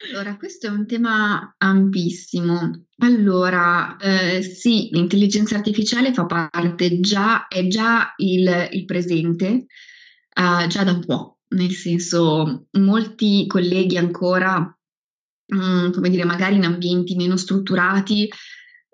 Allora, 0.00 0.36
questo 0.36 0.68
è 0.68 0.70
un 0.70 0.86
tema 0.86 1.56
ampissimo. 1.58 2.86
Allora, 2.98 3.96
eh, 3.96 4.42
sì, 4.42 4.90
l'intelligenza 4.92 5.56
artificiale 5.56 6.12
fa 6.12 6.24
parte 6.24 7.00
già, 7.00 7.48
è 7.48 7.66
già 7.66 8.14
il, 8.18 8.68
il 8.70 8.84
presente, 8.84 9.46
eh, 9.46 10.66
già 10.68 10.84
da 10.84 10.92
un 10.92 11.04
po', 11.04 11.38
nel 11.48 11.72
senso 11.72 12.68
molti 12.78 13.46
colleghi 13.48 13.96
ancora, 13.98 14.58
mh, 15.46 15.90
come 15.90 16.10
dire, 16.10 16.24
magari 16.24 16.54
in 16.54 16.64
ambienti 16.64 17.16
meno 17.16 17.36
strutturati, 17.36 18.28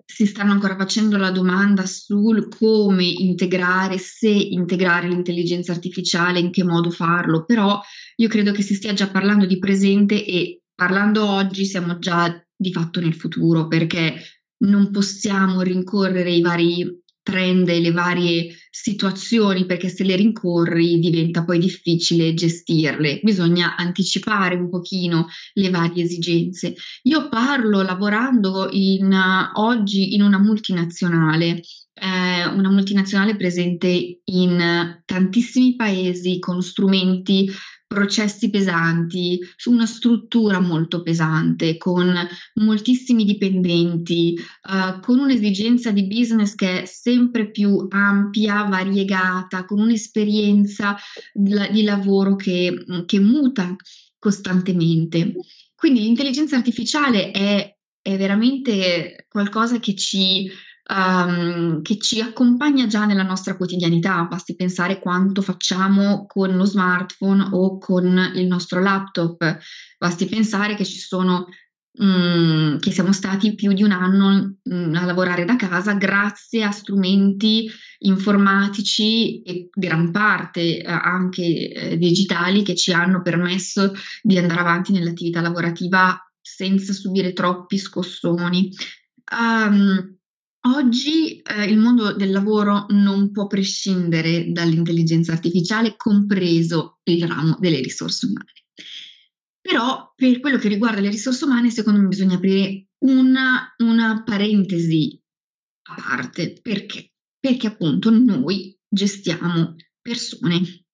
si 0.03 0.25
stanno 0.25 0.53
ancora 0.53 0.75
facendo 0.75 1.17
la 1.17 1.29
domanda 1.31 1.85
sul 1.85 2.47
come 2.47 3.05
integrare, 3.05 3.99
se 3.99 4.29
integrare 4.29 5.07
l'intelligenza 5.07 5.71
artificiale, 5.71 6.39
in 6.39 6.49
che 6.49 6.63
modo 6.63 6.89
farlo, 6.89 7.45
però 7.45 7.79
io 8.15 8.27
credo 8.27 8.51
che 8.51 8.63
si 8.63 8.73
stia 8.73 8.93
già 8.93 9.09
parlando 9.09 9.45
di 9.45 9.59
presente 9.59 10.23
e 10.25 10.61
parlando 10.75 11.27
oggi 11.27 11.65
siamo 11.65 11.97
già 11.97 12.31
di 12.55 12.71
fatto 12.71 12.99
nel 12.99 13.15
futuro 13.15 13.67
perché 13.67 14.15
non 14.57 14.91
possiamo 14.91 15.61
rincorrere 15.61 16.31
i 16.31 16.41
vari 16.41 17.03
trend 17.25 17.67
e 17.69 17.79
le 17.79 17.91
varie 17.91 18.55
situazioni 18.69 19.65
perché 19.65 19.89
se 19.89 20.03
le 20.03 20.15
rincorri 20.15 20.99
diventa 20.99 21.43
poi 21.43 21.57
difficile 21.57 22.35
gestirle, 22.35 23.19
bisogna 23.23 23.75
anticipare 23.75 24.55
un 24.55 24.69
pochino 24.69 25.27
le 25.53 25.69
varie 25.71 26.03
esigenze. 26.03 26.75
Io 27.03 27.27
parlo 27.27 27.81
lavorando 27.81 28.69
in, 28.69 29.11
oggi 29.55 30.13
in 30.13 30.21
una 30.21 30.37
multinazionale 30.37 31.61
eh, 31.95 32.45
una 32.45 32.69
multinazionale 32.69 33.37
presente 33.37 34.19
in 34.25 35.01
tantissimi 35.05 35.75
paesi 35.75 36.39
con 36.39 36.61
strumenti 36.61 37.49
processi 37.87 38.49
pesanti, 38.49 39.39
su 39.55 39.71
una 39.71 39.85
struttura 39.85 40.59
molto 40.59 41.01
pesante, 41.01 41.77
con 41.77 42.13
moltissimi 42.55 43.23
dipendenti, 43.23 44.35
uh, 44.37 44.99
con 44.99 45.19
un'esigenza 45.19 45.91
di 45.91 46.07
business 46.07 46.55
che 46.55 46.81
è 46.81 46.85
sempre 46.85 47.51
più 47.51 47.85
ampia, 47.89 48.63
variegata, 48.63 49.65
con 49.65 49.79
un'esperienza 49.79 50.95
di, 51.33 51.53
di 51.71 51.83
lavoro 51.83 52.35
che, 52.35 52.85
che, 53.05 53.19
muta 53.19 53.75
costantemente. 54.17 55.33
Quindi 55.75 56.01
l'intelligenza 56.01 56.55
artificiale 56.55 57.31
è, 57.31 57.75
è 58.01 58.17
veramente 58.17 59.25
qualcosa 59.29 59.79
che 59.79 59.95
ci 59.95 60.49
um, 60.89 61.81
che 61.81 61.97
ci 61.97 62.21
accompagna 62.21 62.87
già 62.87 63.05
nella 63.05 63.23
nostra 63.23 63.55
quotidianità, 63.55 64.23
basti 64.25 64.55
pensare 64.55 64.99
quanto 64.99 65.41
facciamo 65.41 66.25
con 66.27 66.55
lo 66.55 66.65
smartphone 66.65 67.47
o 67.51 67.77
con 67.77 68.31
il 68.35 68.45
nostro 68.45 68.79
laptop, 68.81 69.57
basti 69.97 70.25
pensare 70.25 70.75
che 70.75 70.85
ci 70.85 70.99
sono 70.99 71.47
um, 71.97 72.77
che 72.79 72.91
siamo 72.91 73.11
stati 73.11 73.55
più 73.55 73.73
di 73.73 73.83
un 73.83 73.91
anno 73.91 74.57
um, 74.63 74.93
a 74.95 75.05
lavorare 75.05 75.45
da 75.45 75.55
casa 75.55 75.93
grazie 75.93 76.63
a 76.63 76.71
strumenti 76.71 77.69
informatici 77.99 79.41
e 79.41 79.69
gran 79.73 80.11
parte 80.11 80.81
eh, 80.81 80.83
anche 80.85 81.71
eh, 81.71 81.97
digitali 81.97 82.63
che 82.63 82.75
ci 82.75 82.91
hanno 82.91 83.21
permesso 83.21 83.93
di 84.21 84.37
andare 84.37 84.59
avanti 84.59 84.91
nell'attività 84.91 85.41
lavorativa 85.41 86.19
senza 86.41 86.93
subire 86.93 87.33
troppi 87.33 87.77
scossoni. 87.77 88.71
Um, 89.31 90.15
oggi 90.65 91.41
eh, 91.41 91.65
il 91.65 91.77
mondo 91.77 92.13
del 92.13 92.31
lavoro 92.31 92.85
non 92.89 93.31
può 93.31 93.47
prescindere 93.47 94.51
dall'intelligenza 94.51 95.31
artificiale, 95.31 95.95
compreso 95.95 96.99
il 97.03 97.25
ramo 97.27 97.57
delle 97.59 97.81
risorse 97.81 98.25
umane. 98.25 98.51
Però 99.61 100.13
per 100.15 100.39
quello 100.39 100.57
che 100.57 100.67
riguarda 100.67 101.01
le 101.01 101.09
risorse 101.09 101.45
umane, 101.45 101.71
secondo 101.71 101.99
me 101.99 102.07
bisogna 102.07 102.35
aprire 102.35 102.89
una, 102.99 103.73
una 103.77 104.23
parentesi 104.23 105.19
a 105.89 105.95
parte. 105.95 106.59
Perché? 106.61 107.13
Perché 107.39 107.67
appunto 107.67 108.09
noi 108.09 108.77
gestiamo 108.87 109.75
persone, 110.01 110.84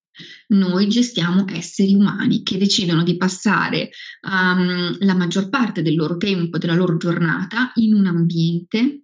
noi 0.47 0.87
gestiamo 0.87 1.45
esseri 1.49 1.93
umani 1.93 2.43
che 2.43 2.57
decidono 2.57 3.03
di 3.03 3.17
passare 3.17 3.89
um, 4.21 4.97
la 4.99 5.15
maggior 5.15 5.49
parte 5.49 5.81
del 5.81 5.95
loro 5.95 6.17
tempo, 6.17 6.57
della 6.57 6.75
loro 6.75 6.97
giornata 6.97 7.71
in 7.75 7.93
un 7.93 8.05
ambiente. 8.05 8.99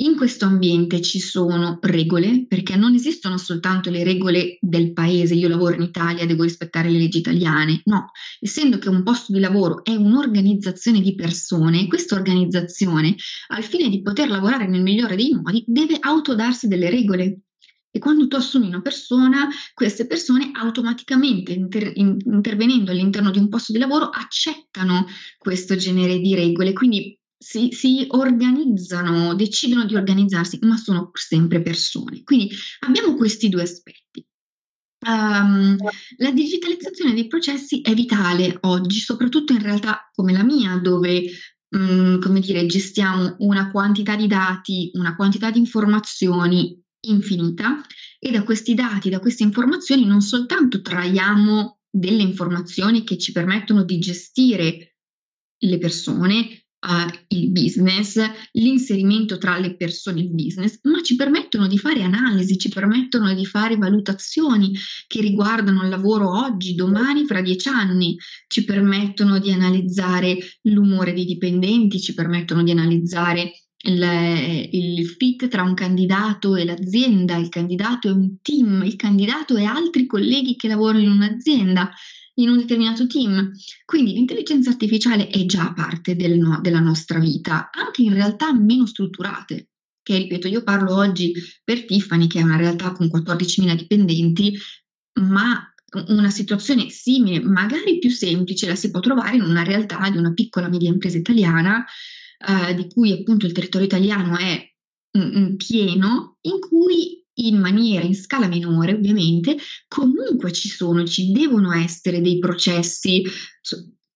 In 0.00 0.16
questo 0.16 0.44
ambiente 0.44 1.00
ci 1.02 1.18
sono 1.18 1.80
regole, 1.82 2.46
perché 2.46 2.76
non 2.76 2.94
esistono 2.94 3.36
soltanto 3.36 3.90
le 3.90 4.04
regole 4.04 4.56
del 4.60 4.92
paese, 4.92 5.34
io 5.34 5.48
lavoro 5.48 5.74
in 5.74 5.82
Italia, 5.82 6.24
devo 6.24 6.44
rispettare 6.44 6.88
le 6.88 6.98
leggi 6.98 7.18
italiane, 7.18 7.80
no, 7.86 8.12
essendo 8.38 8.78
che 8.78 8.88
un 8.88 9.02
posto 9.02 9.32
di 9.32 9.40
lavoro 9.40 9.82
è 9.82 9.96
un'organizzazione 9.96 11.00
di 11.00 11.16
persone, 11.16 11.88
questa 11.88 12.14
organizzazione, 12.14 13.16
al 13.48 13.64
fine 13.64 13.88
di 13.88 14.00
poter 14.00 14.28
lavorare 14.28 14.68
nel 14.68 14.82
migliore 14.82 15.16
dei 15.16 15.32
modi, 15.32 15.64
deve 15.66 15.96
autodarsi 15.98 16.68
delle 16.68 16.90
regole. 16.90 17.40
E 17.98 18.00
quando 18.00 18.28
tu 18.28 18.36
assumi 18.36 18.68
una 18.68 18.80
persona, 18.80 19.48
queste 19.74 20.06
persone 20.06 20.52
automaticamente 20.52 21.50
inter- 21.50 21.90
in- 21.96 22.16
intervenendo 22.26 22.92
all'interno 22.92 23.32
di 23.32 23.40
un 23.40 23.48
posto 23.48 23.72
di 23.72 23.78
lavoro 23.78 24.08
accettano 24.10 25.04
questo 25.36 25.74
genere 25.74 26.20
di 26.20 26.32
regole, 26.36 26.72
quindi 26.72 27.18
si, 27.36 27.70
si, 27.72 28.06
organizzano, 28.10 29.34
decidono 29.34 29.84
di 29.84 29.96
organizzarsi, 29.96 30.60
ma 30.62 30.76
sono 30.76 31.10
sempre 31.12 31.60
persone. 31.60 32.22
Quindi 32.22 32.50
abbiamo 32.86 33.16
questi 33.16 33.48
due 33.48 33.62
aspetti. 33.62 34.24
Um, 35.04 35.76
la 36.18 36.30
digitalizzazione 36.30 37.14
dei 37.14 37.26
processi 37.26 37.80
è 37.80 37.94
vitale 37.94 38.58
oggi, 38.60 39.00
soprattutto 39.00 39.52
in 39.52 39.62
realtà 39.62 40.08
come 40.14 40.32
la 40.32 40.44
mia, 40.44 40.76
dove 40.76 41.24
um, 41.70 42.20
come 42.20 42.38
dire, 42.38 42.64
gestiamo 42.66 43.34
una 43.38 43.72
quantità 43.72 44.14
di 44.14 44.28
dati, 44.28 44.90
una 44.94 45.16
quantità 45.16 45.50
di 45.50 45.58
informazioni 45.58 46.80
infinita 47.00 47.80
e 48.18 48.30
da 48.30 48.42
questi 48.42 48.74
dati, 48.74 49.10
da 49.10 49.20
queste 49.20 49.42
informazioni 49.42 50.04
non 50.04 50.20
soltanto 50.20 50.80
traiamo 50.80 51.78
delle 51.90 52.22
informazioni 52.22 53.04
che 53.04 53.18
ci 53.18 53.32
permettono 53.32 53.84
di 53.84 53.98
gestire 53.98 54.96
le 55.60 55.78
persone, 55.78 56.66
uh, 56.86 57.10
il 57.28 57.50
business, 57.50 58.20
l'inserimento 58.52 59.38
tra 59.38 59.58
le 59.58 59.76
persone 59.76 60.20
e 60.20 60.24
il 60.24 60.30
business, 60.30 60.78
ma 60.82 61.00
ci 61.02 61.16
permettono 61.16 61.66
di 61.66 61.78
fare 61.78 62.02
analisi, 62.02 62.58
ci 62.58 62.68
permettono 62.68 63.32
di 63.34 63.46
fare 63.46 63.76
valutazioni 63.76 64.76
che 65.06 65.20
riguardano 65.20 65.82
il 65.82 65.88
lavoro 65.88 66.30
oggi, 66.44 66.74
domani, 66.74 67.24
fra 67.26 67.40
dieci 67.40 67.68
anni, 67.68 68.16
ci 68.46 68.64
permettono 68.64 69.38
di 69.38 69.50
analizzare 69.50 70.36
l'umore 70.62 71.12
dei 71.12 71.24
dipendenti, 71.24 72.00
ci 72.00 72.14
permettono 72.14 72.62
di 72.62 72.70
analizzare 72.70 73.52
il, 73.80 74.68
il, 74.72 75.06
fit 75.06 75.46
tra 75.48 75.62
un 75.62 75.74
candidato 75.74 76.56
e 76.56 76.64
l'azienda, 76.64 77.36
il 77.36 77.48
candidato 77.48 78.08
è 78.08 78.10
un 78.10 78.40
team, 78.42 78.82
il 78.84 78.96
candidato 78.96 79.56
e 79.56 79.64
altri 79.64 80.06
colleghi 80.06 80.56
che 80.56 80.68
lavorano 80.68 81.04
in 81.04 81.10
un'azienda, 81.10 81.90
in 82.34 82.48
un 82.48 82.58
determinato 82.58 83.06
team. 83.06 83.52
Quindi 83.84 84.14
l'intelligenza 84.14 84.70
artificiale 84.70 85.28
è 85.28 85.44
già 85.46 85.72
parte 85.72 86.16
del 86.16 86.58
della 86.60 86.80
nostra 86.80 87.18
vita, 87.18 87.70
anche 87.72 88.02
in 88.02 88.14
realtà 88.14 88.52
meno 88.52 88.86
strutturate. 88.86 89.68
Che 90.02 90.16
ripeto, 90.16 90.48
io 90.48 90.62
parlo 90.62 90.94
oggi 90.94 91.32
per 91.62 91.84
Tiffany, 91.84 92.26
che 92.26 92.40
è 92.40 92.42
una 92.42 92.56
realtà 92.56 92.92
con 92.92 93.08
14.000 93.08 93.74
dipendenti, 93.74 94.56
ma 95.20 95.62
una 96.08 96.30
situazione 96.30 96.90
simile, 96.90 97.40
magari 97.40 97.98
più 97.98 98.10
semplice, 98.10 98.66
la 98.66 98.74
si 98.74 98.90
può 98.90 99.00
trovare 99.00 99.36
in 99.36 99.42
una 99.42 99.62
realtà 99.62 100.08
di 100.10 100.18
una 100.18 100.32
piccola 100.32 100.68
media 100.68 100.88
impresa 100.88 101.16
italiana 101.16 101.84
eh, 102.38 102.74
di 102.74 102.88
cui 102.88 103.12
appunto 103.12 103.46
il 103.46 103.52
territorio 103.52 103.86
italiano 103.86 104.36
è 104.36 104.72
mm, 105.18 105.36
mm, 105.36 105.54
pieno, 105.56 106.38
in 106.42 106.60
cui 106.60 107.24
in 107.40 107.58
maniera, 107.58 108.04
in 108.04 108.14
scala 108.14 108.48
minore 108.48 108.94
ovviamente, 108.94 109.56
comunque 109.86 110.52
ci 110.52 110.68
sono, 110.68 111.04
ci 111.04 111.30
devono 111.32 111.72
essere 111.72 112.20
dei 112.20 112.38
processi 112.38 113.24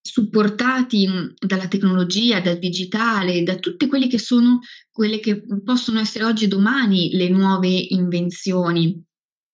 supportati 0.01 1.07
mm, 1.07 1.27
dalla 1.39 1.67
tecnologia, 1.67 2.41
dal 2.41 2.59
digitale, 2.59 3.43
da 3.43 3.55
tutte 3.55 3.87
quelle 3.87 4.07
che 4.07 4.19
sono 4.19 4.59
quelle 4.91 5.19
che 5.19 5.43
possono 5.63 5.99
essere 5.99 6.25
oggi 6.25 6.45
e 6.45 6.49
domani 6.49 7.11
le 7.13 7.29
nuove 7.29 7.69
invenzioni, 7.69 9.03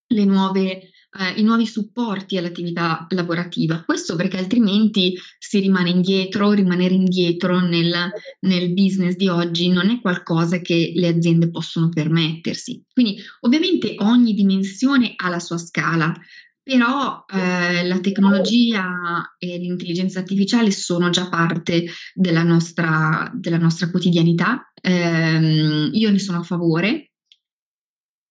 le 0.08 0.26
nuove 0.26 0.90
eh, 1.18 1.40
i 1.40 1.44
nuovi 1.44 1.66
supporti 1.66 2.38
all'attività 2.38 3.08
lavorativa. 3.10 3.84
Questo 3.84 4.16
perché 4.16 4.38
altrimenti 4.38 5.18
si 5.38 5.60
rimane 5.60 5.90
indietro, 5.90 6.52
rimanere 6.52 6.94
indietro 6.94 7.60
nel, 7.60 8.12
nel 8.42 8.74
business 8.74 9.16
di 9.16 9.28
oggi 9.28 9.70
non 9.70 9.90
è 9.90 10.02
qualcosa 10.02 10.60
che 10.60 10.92
le 10.96 11.08
aziende 11.08 11.50
possono 11.50 11.90
permettersi. 11.90 12.84
Quindi 12.92 13.18
ovviamente 13.42 13.96
ogni 14.00 14.34
dimensione 14.34 15.14
ha 15.16 15.30
la 15.30 15.40
sua 15.40 15.58
scala, 15.58 16.14
però 16.62 17.26
eh, 17.28 17.88
la 17.88 18.00
tecnologia 18.00 19.36
e 19.40 19.58
l'intelligenza 19.58 20.20
artificiale 20.20 20.70
sono 20.70 21.10
già 21.10 21.28
parte 21.28 21.86
della 22.14 22.44
nostra, 22.44 23.32
della 23.34 23.58
nostra 23.58 23.90
quotidianità. 23.90 24.72
Eh, 24.80 25.90
io 25.92 26.12
ne 26.12 26.20
sono 26.20 26.40
a 26.40 26.44
favore. 26.44 27.12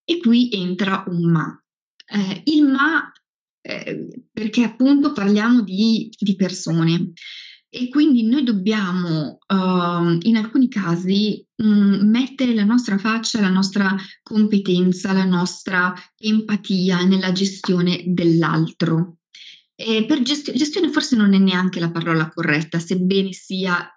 E 0.05 0.17
qui 0.19 0.49
entra 0.53 1.03
un 1.07 1.29
ma. 1.29 1.63
Eh, 2.11 2.41
il 2.45 2.65
ma, 2.65 3.11
eh, 3.61 4.07
perché 4.31 4.63
appunto 4.63 5.13
parliamo 5.13 5.61
di, 5.61 6.09
di, 6.17 6.35
persone 6.35 7.11
e 7.69 7.89
quindi 7.89 8.23
noi 8.23 8.43
dobbiamo 8.43 9.37
uh, 9.45 10.17
in 10.21 10.37
alcuni 10.37 10.67
casi 10.69 11.45
mh, 11.55 11.67
mm, 11.67 12.09
mettere 12.09 12.55
la 12.55 12.63
nostra 12.63 12.97
faccia, 12.97 13.41
la 13.41 13.49
nostra 13.49 13.95
competenza, 14.23 15.13
la 15.13 15.25
nostra 15.25 15.93
empatia 16.17 17.03
nella 17.03 17.31
gestione 17.31 18.03
dell'altro. 18.07 19.17
E 19.75 20.05
per 20.05 20.23
gesti- 20.23 20.53
gestione 20.53 20.89
forse 20.89 21.15
non 21.15 21.33
è 21.33 21.37
neanche 21.37 21.79
la 21.79 21.91
parola 21.91 22.27
corretta, 22.29 22.79
sebbene 22.79 23.31
sia 23.33 23.87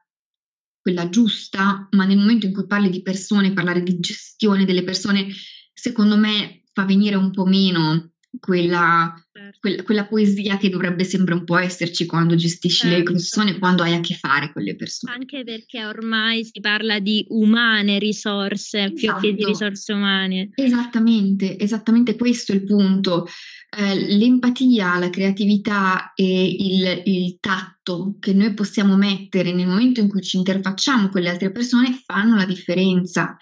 quella 0.80 1.08
giusta, 1.08 1.88
ma 1.92 2.04
nel 2.04 2.18
momento 2.18 2.44
in 2.44 2.52
cui 2.52 2.66
parli 2.66 2.90
di 2.90 3.02
persone, 3.02 3.54
parlare 3.54 3.82
di 3.82 3.98
gestione 4.00 4.64
delle 4.66 4.84
persone, 4.84 5.28
secondo 5.72 6.16
me 6.16 6.61
fa 6.72 6.84
venire 6.84 7.16
un 7.16 7.30
po' 7.30 7.44
meno 7.44 8.12
quella, 8.38 9.14
certo. 9.30 9.58
quella, 9.60 9.82
quella, 9.82 10.06
poesia 10.06 10.56
che 10.56 10.70
dovrebbe 10.70 11.04
sempre 11.04 11.34
un 11.34 11.44
po' 11.44 11.58
esserci 11.58 12.06
quando 12.06 12.34
gestisci 12.34 12.88
certo. 12.88 12.96
le 12.96 13.02
persone, 13.02 13.58
quando 13.58 13.82
hai 13.82 13.94
a 13.94 14.00
che 14.00 14.14
fare 14.14 14.52
con 14.52 14.62
le 14.62 14.74
persone. 14.74 15.12
Anche 15.12 15.44
perché 15.44 15.84
ormai 15.84 16.44
si 16.44 16.60
parla 16.60 16.98
di 16.98 17.24
umane 17.28 17.98
risorse 17.98 18.84
esatto. 18.84 18.94
più 18.94 19.14
che 19.14 19.34
di 19.34 19.42
esatto. 19.42 19.46
risorse 19.48 19.92
umane. 19.92 20.50
Esattamente, 20.54 21.58
esattamente 21.58 22.16
questo 22.16 22.52
è 22.52 22.54
il 22.54 22.64
punto. 22.64 23.26
Eh, 23.74 24.16
l'empatia, 24.16 24.98
la 24.98 25.10
creatività 25.10 26.12
e 26.14 26.56
il, 26.58 27.02
il 27.04 27.38
tatto 27.40 28.16
che 28.20 28.32
noi 28.34 28.52
possiamo 28.54 28.96
mettere 28.96 29.52
nel 29.52 29.66
momento 29.66 30.00
in 30.00 30.08
cui 30.08 30.20
ci 30.20 30.36
interfacciamo 30.36 31.08
con 31.08 31.22
le 31.22 31.30
altre 31.30 31.52
persone 31.52 32.00
fanno 32.04 32.36
la 32.36 32.44
differenza. 32.44 33.36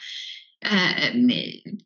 Eh, 0.58 1.76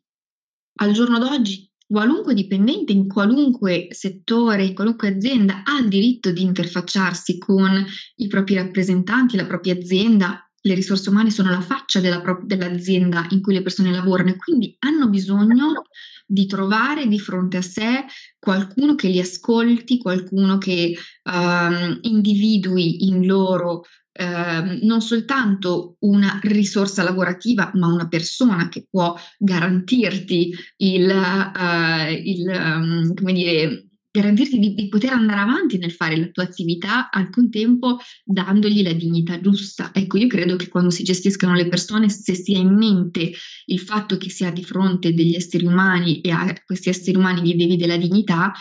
al 0.75 0.91
giorno 0.91 1.19
d'oggi 1.19 1.69
qualunque 1.87 2.33
dipendente 2.33 2.91
in 2.91 3.07
qualunque 3.07 3.87
settore, 3.91 4.65
in 4.65 4.73
qualunque 4.73 5.15
azienda 5.15 5.63
ha 5.63 5.79
il 5.79 5.87
diritto 5.87 6.31
di 6.31 6.41
interfacciarsi 6.41 7.37
con 7.37 7.85
i 8.15 8.27
propri 8.27 8.55
rappresentanti, 8.55 9.37
la 9.37 9.45
propria 9.45 9.73
azienda. 9.73 10.39
Le 10.61 10.73
risorse 10.73 11.09
umane 11.09 11.29
sono 11.29 11.51
la 11.51 11.61
faccia 11.61 11.99
della 11.99 12.21
pro- 12.21 12.41
dell'azienda 12.43 13.27
in 13.29 13.41
cui 13.41 13.53
le 13.53 13.61
persone 13.61 13.91
lavorano 13.91 14.29
e 14.29 14.35
quindi 14.35 14.75
hanno 14.79 15.09
bisogno 15.09 15.83
di 16.25 16.47
trovare 16.47 17.07
di 17.07 17.19
fronte 17.19 17.57
a 17.57 17.61
sé 17.61 18.05
qualcuno 18.39 18.95
che 18.95 19.07
li 19.09 19.19
ascolti, 19.19 19.99
qualcuno 19.99 20.57
che 20.57 20.97
uh, 21.23 21.99
individui 22.01 23.05
in 23.05 23.27
loro 23.27 23.83
eh, 24.17 24.79
non 24.83 25.01
soltanto 25.01 25.97
una 25.99 26.39
risorsa 26.43 27.03
lavorativa, 27.03 27.71
ma 27.73 27.87
una 27.87 28.07
persona 28.07 28.69
che 28.69 28.87
può 28.89 29.13
garantirti 29.37 30.53
il, 30.77 31.09
uh, 31.09 32.11
il 32.23 32.47
um, 32.47 33.13
come 33.13 33.33
dire, 33.33 33.87
garantirti 34.09 34.57
di, 34.57 34.73
di, 34.73 34.87
poter 34.87 35.11
andare 35.11 35.41
avanti 35.41 35.77
nel 35.77 35.91
fare 35.91 36.15
la 36.15 36.27
tua 36.27 36.43
attività, 36.43 37.09
al 37.09 37.29
contempo 37.29 37.99
dandogli 38.23 38.83
la 38.83 38.93
dignità 38.93 39.41
giusta. 39.41 39.91
Ecco, 39.93 40.17
io 40.17 40.27
credo 40.27 40.55
che 40.55 40.69
quando 40.69 40.91
si 40.91 41.03
gestiscono 41.03 41.53
le 41.53 41.67
persone, 41.67 42.07
se 42.07 42.35
si 42.35 42.55
ha 42.55 42.59
in 42.59 42.73
mente 42.73 43.33
il 43.65 43.79
fatto 43.79 44.15
che 44.15 44.29
si 44.29 44.45
ha 44.45 44.51
di 44.51 44.63
fronte 44.63 45.13
degli 45.13 45.35
esseri 45.35 45.65
umani 45.65 46.21
e 46.21 46.31
a 46.31 46.55
questi 46.65 46.87
esseri 46.87 47.17
umani 47.17 47.41
gli 47.41 47.55
devi 47.55 47.75
della 47.75 47.97
dignità, 47.97 48.53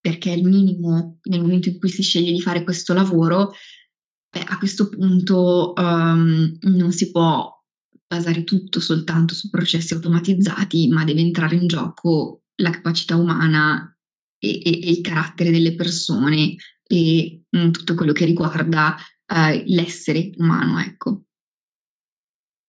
perché 0.00 0.32
è 0.32 0.36
il 0.36 0.44
minimo 0.44 1.18
nel 1.24 1.42
momento 1.42 1.68
in 1.68 1.78
cui 1.78 1.90
si 1.90 2.02
sceglie 2.02 2.32
di 2.32 2.40
fare 2.40 2.64
questo 2.64 2.94
lavoro, 2.94 3.52
beh, 4.30 4.44
a 4.46 4.58
questo 4.58 4.88
punto 4.88 5.72
um, 5.76 6.56
non 6.60 6.92
si 6.92 7.10
può 7.10 7.58
basare 8.06 8.44
tutto 8.44 8.80
soltanto 8.80 9.34
su 9.34 9.50
processi 9.50 9.94
automatizzati, 9.94 10.88
ma 10.88 11.04
deve 11.04 11.20
entrare 11.20 11.56
in 11.56 11.66
gioco 11.66 12.42
la 12.56 12.70
capacità 12.70 13.16
umana 13.16 13.96
e, 14.38 14.60
e, 14.62 14.80
e 14.82 14.90
il 14.90 15.00
carattere 15.00 15.50
delle 15.50 15.74
persone 15.74 16.56
e 16.86 17.42
mh, 17.48 17.58
mm, 17.58 17.70
tutto 17.70 17.94
quello 17.94 18.12
che 18.12 18.24
riguarda 18.24 18.96
uh, 18.96 19.62
l'essere 19.66 20.32
umano, 20.36 20.80
ecco. 20.80 21.24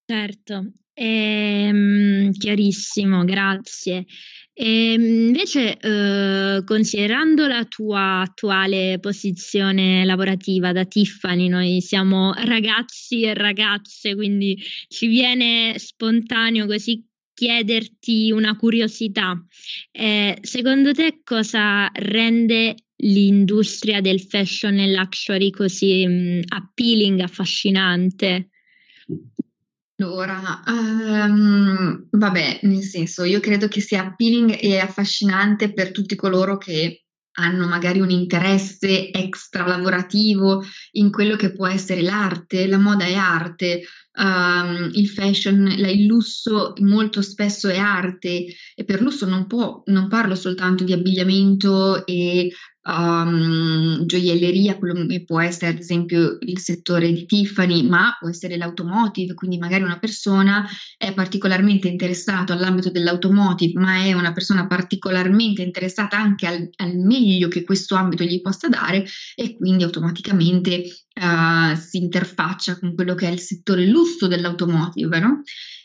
Certo, 0.05 0.73
ehm, 0.93 2.31
chiarissimo, 2.31 3.23
grazie. 3.23 4.05
E 4.53 4.93
ehm, 4.93 5.27
invece, 5.27 5.77
eh, 5.79 6.63
considerando 6.65 7.47
la 7.47 7.63
tua 7.65 8.21
attuale 8.21 8.99
posizione 8.99 10.03
lavorativa 10.03 10.73
da 10.73 10.85
Tiffany, 10.85 11.47
noi 11.47 11.81
siamo 11.81 12.33
ragazzi 12.33 13.23
e 13.23 13.33
ragazze, 13.33 14.13
quindi 14.13 14.57
ci 14.87 15.07
viene 15.07 15.75
spontaneo 15.77 16.65
così 16.65 17.03
chiederti 17.33 18.31
una 18.31 18.55
curiosità. 18.57 19.33
Eh, 19.91 20.37
secondo 20.41 20.91
te 20.91 21.21
cosa 21.23 21.89
rende 21.93 22.75
l'industria 22.97 24.01
del 24.01 24.21
fashion 24.21 24.77
e 24.77 24.91
luxury 24.91 25.49
così 25.49 26.05
mh, 26.05 26.11
mm, 26.11 26.41
appealing, 26.49 27.19
affascinante? 27.21 28.49
Allora, 30.01 30.63
um, 30.65 32.07
vabbè, 32.09 32.61
nel 32.63 32.81
senso, 32.81 33.23
io 33.23 33.39
credo 33.39 33.67
che 33.67 33.81
sia 33.81 34.01
appealing 34.01 34.57
e 34.59 34.79
affascinante 34.79 35.73
per 35.73 35.91
tutti 35.91 36.15
coloro 36.15 36.57
che 36.57 37.03
hanno 37.33 37.67
magari 37.67 37.99
un 37.99 38.09
interesse 38.09 39.11
extra 39.11 39.65
lavorativo 39.65 40.63
in 40.93 41.11
quello 41.11 41.35
che 41.35 41.53
può 41.53 41.67
essere 41.67 42.01
l'arte, 42.01 42.65
la 42.65 42.79
moda 42.79 43.05
è 43.05 43.13
arte, 43.13 43.83
um, 44.17 44.89
il 44.93 45.07
fashion, 45.07 45.67
il 45.67 46.05
lusso 46.05 46.73
molto 46.79 47.21
spesso 47.21 47.69
è 47.69 47.77
arte 47.77 48.47
e 48.73 48.83
per 48.83 49.01
lusso 49.01 49.27
non, 49.27 49.45
può, 49.45 49.83
non 49.85 50.07
parlo 50.07 50.33
soltanto 50.33 50.83
di 50.83 50.93
abbigliamento 50.93 52.07
e 52.07 52.51
um, 52.83 54.05
gioielleria, 54.05 54.77
quello 54.77 55.05
che 55.05 55.23
può 55.23 55.39
essere 55.39 55.71
ad 55.71 55.79
esempio 55.79 56.37
il 56.39 56.59
settore 56.59 57.11
di 57.11 57.25
Tiffany, 57.25 57.87
ma 57.87 58.15
può 58.19 58.29
essere 58.29 58.57
l'automotive, 58.57 59.33
quindi 59.33 59.57
magari 59.57 59.83
una 59.83 59.99
persona 59.99 60.67
è 60.97 61.13
particolarmente 61.13 61.87
interessata 61.87 62.53
all'ambito 62.53 62.89
dell'automotive, 62.89 63.79
ma 63.79 64.03
è 64.03 64.13
una 64.13 64.33
persona 64.33 64.67
particolarmente 64.67 65.61
interessata 65.61 66.17
anche 66.17 66.47
al, 66.47 66.69
al 66.77 66.97
meglio 66.97 67.47
che 67.47 67.63
questo 67.63 67.95
ambito 67.95 68.23
gli 68.23 68.41
possa 68.41 68.67
dare 68.67 69.05
e 69.35 69.55
quindi 69.55 69.83
automaticamente 69.83 70.83
uh, 71.21 71.75
si 71.75 71.97
interfaccia 71.97 72.79
con 72.79 72.95
quello 72.95 73.15
che 73.15 73.27
è 73.27 73.31
il 73.31 73.39
settore 73.39 73.85
lusso 73.85 74.27
dell'automotive, 74.27 75.19
no? 75.19 75.41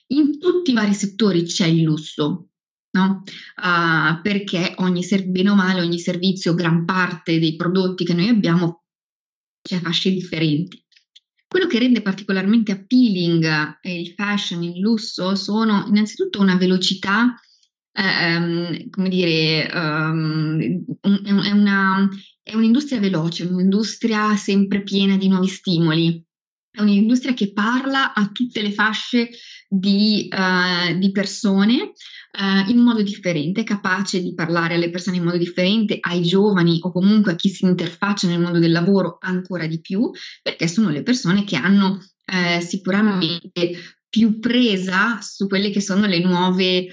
In 0.08 0.38
tutti 0.38 0.70
i 0.70 0.74
vari 0.74 0.94
settori 0.94 1.42
c'è 1.42 1.66
il 1.66 1.82
lusso, 1.82 2.50
no? 2.96 3.22
Uh, 3.56 4.20
perché 4.22 4.74
ogni 4.76 5.02
ser- 5.02 5.26
bene 5.26 5.50
o 5.50 5.54
male, 5.54 5.80
ogni 5.80 5.98
servizio, 5.98 6.54
gran 6.54 6.84
parte 6.84 7.38
dei 7.38 7.56
prodotti 7.56 8.04
che 8.04 8.14
noi 8.14 8.28
abbiamo 8.28 8.84
c'è 9.66 9.80
fasce 9.80 10.10
differenti. 10.10 10.82
Quello 11.48 11.66
che 11.66 11.78
rende 11.78 12.02
particolarmente 12.02 12.72
appealing 12.72 13.78
eh, 13.80 14.00
il 14.00 14.12
fashion, 14.14 14.62
il 14.62 14.78
lusso, 14.78 15.34
sono 15.34 15.86
innanzitutto 15.88 16.40
una 16.40 16.56
velocità, 16.56 17.34
ehm, 17.92 18.90
come 18.90 19.08
dire, 19.08 19.68
um, 19.72 20.84
è, 21.00 21.50
una, 21.50 22.08
è 22.42 22.54
un'industria 22.54 23.00
veloce, 23.00 23.44
un'industria 23.44 24.36
sempre 24.36 24.82
piena 24.82 25.16
di 25.16 25.28
nuovi 25.28 25.48
stimoli, 25.48 26.25
è 26.76 26.82
un'industria 26.82 27.32
che 27.32 27.52
parla 27.54 28.12
a 28.12 28.28
tutte 28.28 28.60
le 28.60 28.70
fasce 28.70 29.30
di, 29.66 30.28
uh, 30.30 30.96
di 30.98 31.10
persone 31.10 31.92
uh, 32.38 32.70
in 32.70 32.78
modo 32.80 33.02
differente, 33.02 33.64
capace 33.64 34.20
di 34.20 34.34
parlare 34.34 34.74
alle 34.74 34.90
persone 34.90 35.16
in 35.16 35.24
modo 35.24 35.38
differente, 35.38 35.96
ai 35.98 36.20
giovani 36.20 36.78
o 36.82 36.92
comunque 36.92 37.32
a 37.32 37.34
chi 37.34 37.48
si 37.48 37.64
interfaccia 37.64 38.28
nel 38.28 38.40
mondo 38.40 38.58
del 38.58 38.72
lavoro 38.72 39.16
ancora 39.20 39.66
di 39.66 39.80
più, 39.80 40.10
perché 40.42 40.68
sono 40.68 40.90
le 40.90 41.02
persone 41.02 41.44
che 41.44 41.56
hanno 41.56 41.92
uh, 41.92 42.60
sicuramente 42.60 43.96
più 44.06 44.38
presa 44.38 45.18
su 45.22 45.46
quelle 45.46 45.70
che 45.70 45.80
sono 45.80 46.06
le 46.06 46.20
nuove, 46.20 46.88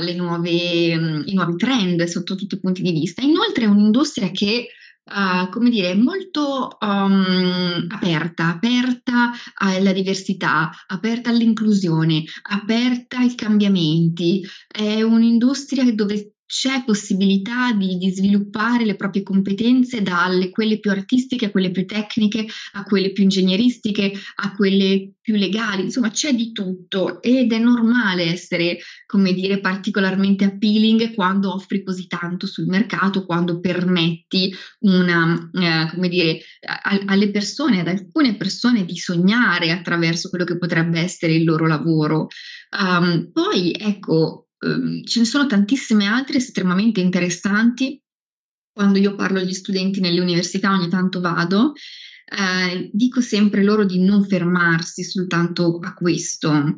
le 0.00 0.14
nuove, 0.14 0.96
um, 0.96 1.22
i 1.26 1.34
nuovi 1.34 1.56
trend 1.56 2.02
sotto 2.04 2.34
tutti 2.34 2.54
i 2.54 2.60
punti 2.60 2.80
di 2.80 2.92
vista. 2.92 3.20
Inoltre 3.22 3.64
è 3.64 3.68
un'industria 3.68 4.30
che 4.30 4.68
uh, 5.10 5.48
come 5.50 5.70
dire, 5.70 5.94
molto 5.94 6.76
um, 6.80 7.86
aperta, 7.88 8.48
aperta 8.48 9.32
alla 9.54 9.92
diversità, 9.92 10.70
aperta 10.86 11.30
all'inclusione, 11.30 12.22
aperta 12.50 13.18
ai 13.18 13.34
cambiamenti. 13.34 14.44
È 14.66 15.02
un'industria 15.02 15.92
dove 15.94 16.34
c'è 16.48 16.82
possibilità 16.82 17.72
di, 17.72 17.98
di, 17.98 18.10
sviluppare 18.10 18.86
le 18.86 18.96
proprie 18.96 19.22
competenze 19.22 20.00
dalle 20.00 20.48
quelle 20.48 20.80
più 20.80 20.90
artistiche 20.90 21.46
a 21.46 21.50
quelle 21.50 21.70
più 21.70 21.84
tecniche, 21.84 22.46
a 22.72 22.84
quelle 22.84 23.12
più 23.12 23.24
ingegneristiche, 23.24 24.12
a 24.36 24.54
quelle 24.56 25.12
più 25.20 25.36
legali, 25.36 25.82
insomma 25.82 26.10
c'è 26.10 26.32
di 26.32 26.52
tutto 26.52 27.20
ed 27.20 27.52
è 27.52 27.58
normale 27.58 28.32
essere, 28.32 28.78
come 29.04 29.34
dire, 29.34 29.60
particolarmente 29.60 30.44
appealing 30.44 31.12
quando 31.12 31.52
offri 31.52 31.84
così 31.84 32.06
tanto 32.06 32.46
sul 32.46 32.64
mercato, 32.64 33.26
quando 33.26 33.60
permetti 33.60 34.50
una, 34.80 35.50
eh, 35.52 35.90
come 35.90 36.08
dire, 36.08 36.40
a, 36.66 36.98
alle 37.04 37.30
persone, 37.30 37.80
ad 37.80 37.88
alcune 37.88 38.36
persone 38.36 38.86
di 38.86 38.96
sognare 38.96 39.70
attraverso 39.70 40.30
quello 40.30 40.46
che 40.46 40.56
potrebbe 40.56 40.98
essere 40.98 41.34
il 41.34 41.44
loro 41.44 41.66
lavoro. 41.66 42.28
Um, 42.70 43.30
poi 43.30 43.72
ecco, 43.72 44.47
Ehm, 44.60 45.04
ce 45.04 45.20
ne 45.20 45.24
sono 45.24 45.46
tantissime 45.46 46.06
altre 46.06 46.38
estremamente 46.38 47.00
interessanti. 47.00 48.00
Quando 48.72 48.98
io 48.98 49.14
parlo 49.14 49.38
agli 49.40 49.52
studenti 49.52 50.00
nelle 50.00 50.20
università, 50.20 50.72
ogni 50.72 50.88
tanto 50.88 51.20
vado, 51.20 51.72
eh, 52.24 52.90
dico 52.92 53.20
sempre 53.20 53.64
loro 53.64 53.84
di 53.84 54.00
non 54.04 54.24
fermarsi 54.24 55.02
soltanto 55.02 55.78
a 55.82 55.94
questo, 55.94 56.76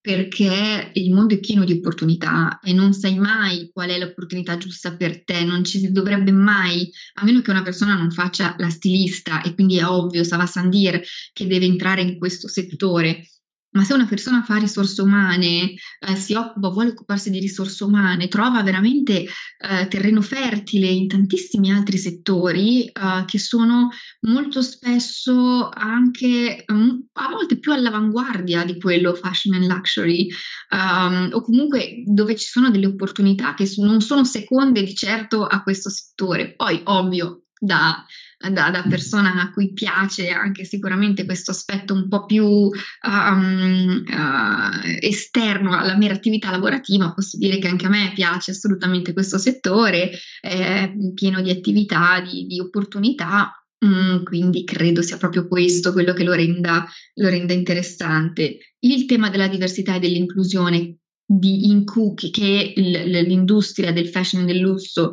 perché 0.00 0.90
il 0.94 1.12
mondo 1.12 1.34
è 1.34 1.40
pieno 1.40 1.64
di 1.64 1.72
opportunità 1.72 2.58
e 2.62 2.72
non 2.72 2.92
sai 2.92 3.18
mai 3.18 3.68
qual 3.72 3.90
è 3.90 3.98
l'opportunità 3.98 4.56
giusta 4.56 4.96
per 4.96 5.24
te, 5.24 5.44
non 5.44 5.64
ci 5.64 5.78
si 5.78 5.90
dovrebbe 5.90 6.32
mai, 6.32 6.88
a 7.14 7.24
meno 7.24 7.40
che 7.42 7.50
una 7.50 7.62
persona 7.62 7.96
non 7.96 8.10
faccia 8.10 8.54
la 8.58 8.70
stilista 8.70 9.42
e 9.42 9.54
quindi 9.54 9.78
è 9.78 9.84
ovvio, 9.84 10.24
Sava 10.24 10.46
Sandir, 10.46 11.00
che 11.32 11.46
deve 11.46 11.66
entrare 11.66 12.02
in 12.02 12.16
questo 12.16 12.48
settore 12.48 13.26
ma 13.72 13.84
se 13.84 13.94
una 13.94 14.06
persona 14.06 14.42
fa 14.42 14.56
risorse 14.56 15.02
umane, 15.02 15.74
eh, 16.00 16.16
si 16.16 16.34
occupa, 16.34 16.68
vuole 16.68 16.90
occuparsi 16.90 17.30
di 17.30 17.38
risorse 17.38 17.84
umane, 17.84 18.28
trova 18.28 18.62
veramente 18.62 19.24
eh, 19.24 19.86
terreno 19.88 20.20
fertile 20.22 20.88
in 20.88 21.06
tantissimi 21.06 21.72
altri 21.72 21.98
settori 21.98 22.86
eh, 22.86 23.24
che 23.26 23.38
sono 23.38 23.90
molto 24.22 24.62
spesso 24.62 25.68
anche 25.72 26.64
um, 26.66 27.06
a 27.12 27.28
volte 27.28 27.58
più 27.58 27.72
all'avanguardia 27.72 28.64
di 28.64 28.78
quello 28.78 29.14
fashion 29.14 29.54
and 29.54 29.66
luxury 29.66 30.28
um, 30.70 31.28
o 31.32 31.40
comunque 31.42 32.02
dove 32.06 32.36
ci 32.36 32.46
sono 32.46 32.70
delle 32.70 32.86
opportunità 32.86 33.54
che 33.54 33.70
non 33.76 34.00
sono 34.00 34.24
seconde 34.24 34.82
di 34.82 34.94
certo 34.94 35.44
a 35.44 35.62
questo 35.62 35.90
settore. 35.90 36.54
Poi, 36.54 36.80
ovvio, 36.84 37.44
da 37.58 38.04
da, 38.48 38.84
persona 38.88 39.42
a 39.42 39.50
cui 39.52 39.72
piace 39.72 40.30
anche 40.30 40.64
sicuramente 40.64 41.26
questo 41.26 41.50
aspetto 41.50 41.92
un 41.92 42.08
po' 42.08 42.24
più 42.24 42.44
um, 42.46 44.04
uh, 44.06 44.96
esterno 45.00 45.76
alla 45.76 45.96
mera 45.96 46.14
attività 46.14 46.50
lavorativa, 46.50 47.12
posso 47.12 47.36
dire 47.36 47.58
che 47.58 47.68
anche 47.68 47.86
a 47.86 47.90
me 47.90 48.12
piace 48.14 48.52
assolutamente 48.52 49.12
questo 49.12 49.36
settore, 49.36 50.10
è 50.40 50.90
pieno 51.12 51.42
di 51.42 51.50
attività, 51.50 52.20
di, 52.20 52.46
di 52.46 52.58
opportunità. 52.60 53.54
Mm, 53.82 54.24
quindi 54.24 54.64
credo 54.64 55.00
sia 55.00 55.16
proprio 55.16 55.48
questo 55.48 55.92
quello 55.92 56.12
che 56.12 56.22
lo 56.22 56.32
renda, 56.32 56.86
lo 57.14 57.28
renda 57.28 57.54
interessante. 57.54 58.58
Il 58.80 59.06
tema 59.06 59.30
della 59.30 59.48
diversità 59.48 59.94
e 59.94 59.98
dell'inclusione 59.98 60.96
di, 61.24 61.66
in 61.68 61.84
cui, 61.84 62.30
che 62.30 62.72
l'industria 62.76 63.92
del 63.92 64.08
fashion 64.08 64.42
e 64.42 64.46
del 64.46 64.58
lusso 64.58 65.12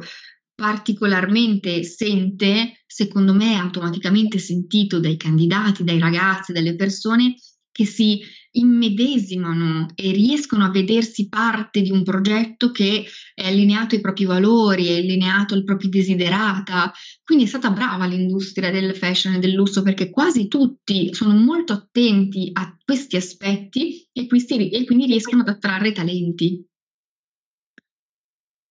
particolarmente 0.57 1.83
sente, 1.83 2.81
secondo 2.87 3.31
me 3.35 3.59
automaticamente 3.59 4.39
sentito 4.39 4.99
dai 4.99 5.15
candidati, 5.15 5.83
dai 5.83 5.99
ragazzi, 5.99 6.51
dalle 6.51 6.75
persone 6.75 7.35
che 7.71 7.85
si 7.85 8.19
immedesimano 8.53 9.91
e 9.93 10.11
riescono 10.11 10.65
a 10.65 10.71
vedersi 10.71 11.29
parte 11.29 11.81
di 11.81 11.91
un 11.91 12.01
progetto 12.01 12.71
che 12.71 13.05
è 13.35 13.45
allineato 13.45 13.93
ai 13.93 14.01
propri 14.01 14.25
valori, 14.25 14.87
è 14.87 14.97
allineato 14.97 15.53
ai 15.53 15.63
propri 15.63 15.89
desiderata. 15.89 16.91
Quindi 17.23 17.43
è 17.43 17.47
stata 17.47 17.69
brava 17.69 18.07
l'industria 18.07 18.71
del 18.71 18.95
fashion 18.95 19.35
e 19.35 19.39
del 19.39 19.53
lusso 19.53 19.83
perché 19.83 20.09
quasi 20.09 20.47
tutti 20.47 21.13
sono 21.13 21.35
molto 21.35 21.73
attenti 21.73 22.49
a 22.51 22.75
questi 22.83 23.15
aspetti 23.15 24.09
e, 24.11 24.27
e 24.27 24.85
quindi 24.85 25.05
riescono 25.05 25.43
ad 25.43 25.49
attrarre 25.49 25.91
talenti. 25.91 26.65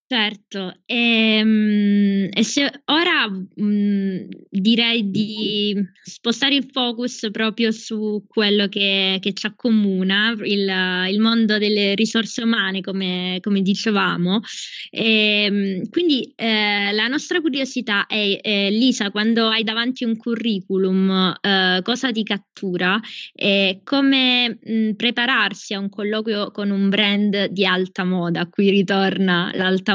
Certo, 0.09 0.73
ehm, 0.87 2.29
e 2.33 2.45
se 2.45 2.71
ora 2.85 3.29
mh, 3.29 4.29
direi 4.51 5.11
di 5.11 5.75
spostare 6.01 6.55
il 6.55 6.69
focus 6.71 7.27
proprio 7.33 7.73
su 7.73 8.23
quello 8.29 8.69
che, 8.69 9.19
che 9.21 9.33
ci 9.33 9.47
accomuna, 9.47 10.31
il, 10.45 11.11
il, 11.11 11.21
mondo 11.21 11.59
delle 11.59 11.97
risorse 11.97 12.43
umane, 12.45 12.83
come, 12.83 13.39
come 13.43 13.63
dicevamo. 13.63 14.43
E, 14.91 15.45
ehm, 15.45 15.89
quindi 15.91 16.33
eh, 16.37 16.93
la 16.93 17.09
nostra 17.09 17.41
curiosità 17.41 18.07
è, 18.07 18.39
eh, 18.41 18.71
Lisa, 18.71 19.11
quando 19.11 19.49
hai 19.49 19.65
davanti 19.65 20.05
un 20.05 20.17
curriculum, 20.17 21.37
eh, 21.41 21.81
cosa 21.83 22.13
ti 22.13 22.23
cattura 22.23 23.01
e 23.35 23.81
come 23.83 24.57
mh, 24.63 24.93
prepararsi 24.93 25.75
a 25.75 25.81
un 25.81 25.89
colloquio 25.89 26.53
con 26.53 26.71
un 26.71 26.89
brand 26.91 27.47
di 27.47 27.67
alta 27.67 28.05
moda, 28.05 28.43
a 28.43 28.49
cui 28.49 28.71
ritorna 28.71 29.51
l'alta 29.53 29.95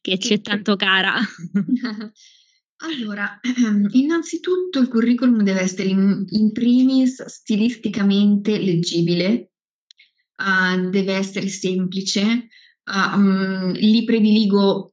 che 0.00 0.18
ci 0.18 0.34
è 0.34 0.40
tanto 0.40 0.76
cara? 0.76 1.14
Allora, 2.80 3.40
innanzitutto 3.90 4.78
il 4.78 4.88
curriculum 4.88 5.42
deve 5.42 5.62
essere 5.62 5.88
in, 5.88 6.24
in 6.28 6.52
primis 6.52 7.24
stilisticamente 7.24 8.56
leggibile, 8.56 9.50
uh, 10.36 10.88
deve 10.88 11.14
essere 11.14 11.48
semplice, 11.48 12.48
uh, 12.84 13.16
um, 13.16 13.72
li 13.72 14.04
prediligo 14.04 14.92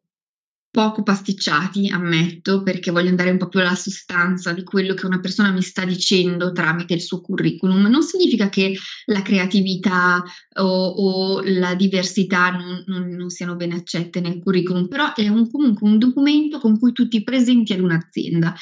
poco 0.75 1.03
pasticciati, 1.03 1.87
ammetto, 1.87 2.61
perché 2.61 2.91
voglio 2.91 3.07
andare 3.07 3.31
un 3.31 3.37
po' 3.37 3.47
più 3.47 3.61
alla 3.61 3.75
sostanza 3.75 4.51
di 4.51 4.61
quello 4.65 4.93
che 4.93 5.05
una 5.05 5.21
persona 5.21 5.49
mi 5.51 5.61
sta 5.61 5.85
dicendo 5.85 6.51
tramite 6.51 6.95
il 6.95 7.01
suo 7.01 7.21
curriculum. 7.21 7.87
Non 7.87 8.03
significa 8.03 8.49
che 8.49 8.75
la 9.05 9.21
creatività 9.21 10.21
o, 10.57 10.65
o 10.65 11.41
la 11.45 11.75
diversità 11.75 12.49
non, 12.49 12.83
non, 12.87 13.07
non, 13.07 13.29
siano 13.29 13.55
ben 13.55 13.71
accette 13.71 14.19
nel 14.19 14.41
curriculum, 14.43 14.89
però 14.89 15.13
è 15.13 15.29
un, 15.29 15.49
comunque 15.49 15.87
un 15.87 15.97
documento 15.97 16.59
con 16.59 16.77
cui 16.77 16.91
tu 16.91 17.07
ti 17.07 17.23
presenti 17.23 17.71
ad 17.71 17.79
un'azienda 17.79 18.53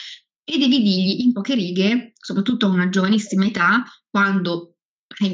e 0.43 0.59
devi 0.59 0.83
dirgli 0.83 1.21
in 1.21 1.33
poche 1.33 1.55
righe, 1.55 2.13
soprattutto 2.15 2.67
a 2.67 2.69
una 2.69 2.89
giovanissima 2.89 3.47
età, 3.47 3.83
quando 4.07 4.75
è, 5.17 5.25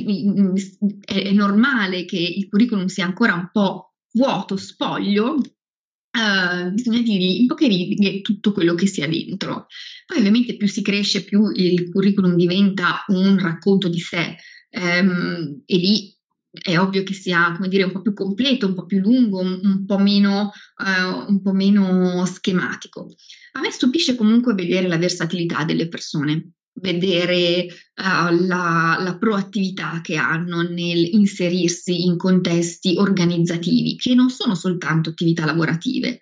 è, 1.03 1.31
normale 1.33 2.05
che 2.05 2.19
il 2.19 2.47
curriculum 2.47 2.85
sia 2.85 3.03
ancora 3.03 3.33
un 3.33 3.49
po' 3.51 3.95
vuoto, 4.13 4.55
spoglio, 4.55 5.35
Uh, 6.11 6.71
bisogna 6.71 7.01
dirgli 7.01 7.41
in 7.41 7.47
poche 7.47 7.67
righe 7.67 8.21
tutto 8.21 8.51
quello 8.51 8.73
che 8.73 8.87
sia 8.87 9.07
dentro. 9.07 9.67
Poi 10.05 10.17
ovviamente 10.17 10.57
più 10.57 10.67
si 10.67 10.81
cresce, 10.81 11.23
più 11.23 11.49
il 11.53 11.89
curriculum 11.91 12.35
diventa 12.35 13.03
un 13.07 13.37
racconto 13.37 13.87
di 13.87 13.99
sé 13.99 14.35
um, 14.71 15.61
e 15.65 15.77
lì 15.77 16.17
è 16.51 16.79
ovvio 16.79 17.03
che 17.03 17.13
sia, 17.13 17.53
come 17.55 17.67
dire, 17.67 17.83
un 17.83 17.91
po' 17.91 18.01
più 18.01 18.13
completo, 18.13 18.65
un 18.65 18.73
po' 18.73 18.85
più 18.85 18.99
lungo, 18.99 19.39
un, 19.39 19.59
un, 19.61 19.85
po, 19.85 19.99
meno, 19.99 20.51
uh, 20.77 21.31
un 21.31 21.41
po' 21.41 21.53
meno 21.53 22.25
schematico. 22.25 23.13
A 23.53 23.59
me 23.59 23.69
stupisce 23.69 24.15
comunque 24.15 24.55
vedere 24.55 24.87
la 24.87 24.97
versatilità 24.97 25.63
delle 25.63 25.87
persone 25.87 26.53
vedere 26.73 27.65
uh, 27.65 28.45
la, 28.45 28.97
la, 28.99 29.17
proattività 29.19 29.99
che 30.01 30.15
hanno 30.15 30.61
nel 30.61 31.13
inserirsi 31.13 32.05
in 32.05 32.17
contesti 32.17 32.95
organizzativi, 32.97 33.95
che 33.95 34.13
non 34.13 34.29
sono 34.29 34.55
soltanto 34.55 35.09
attività 35.09 35.45
lavorative, 35.45 36.19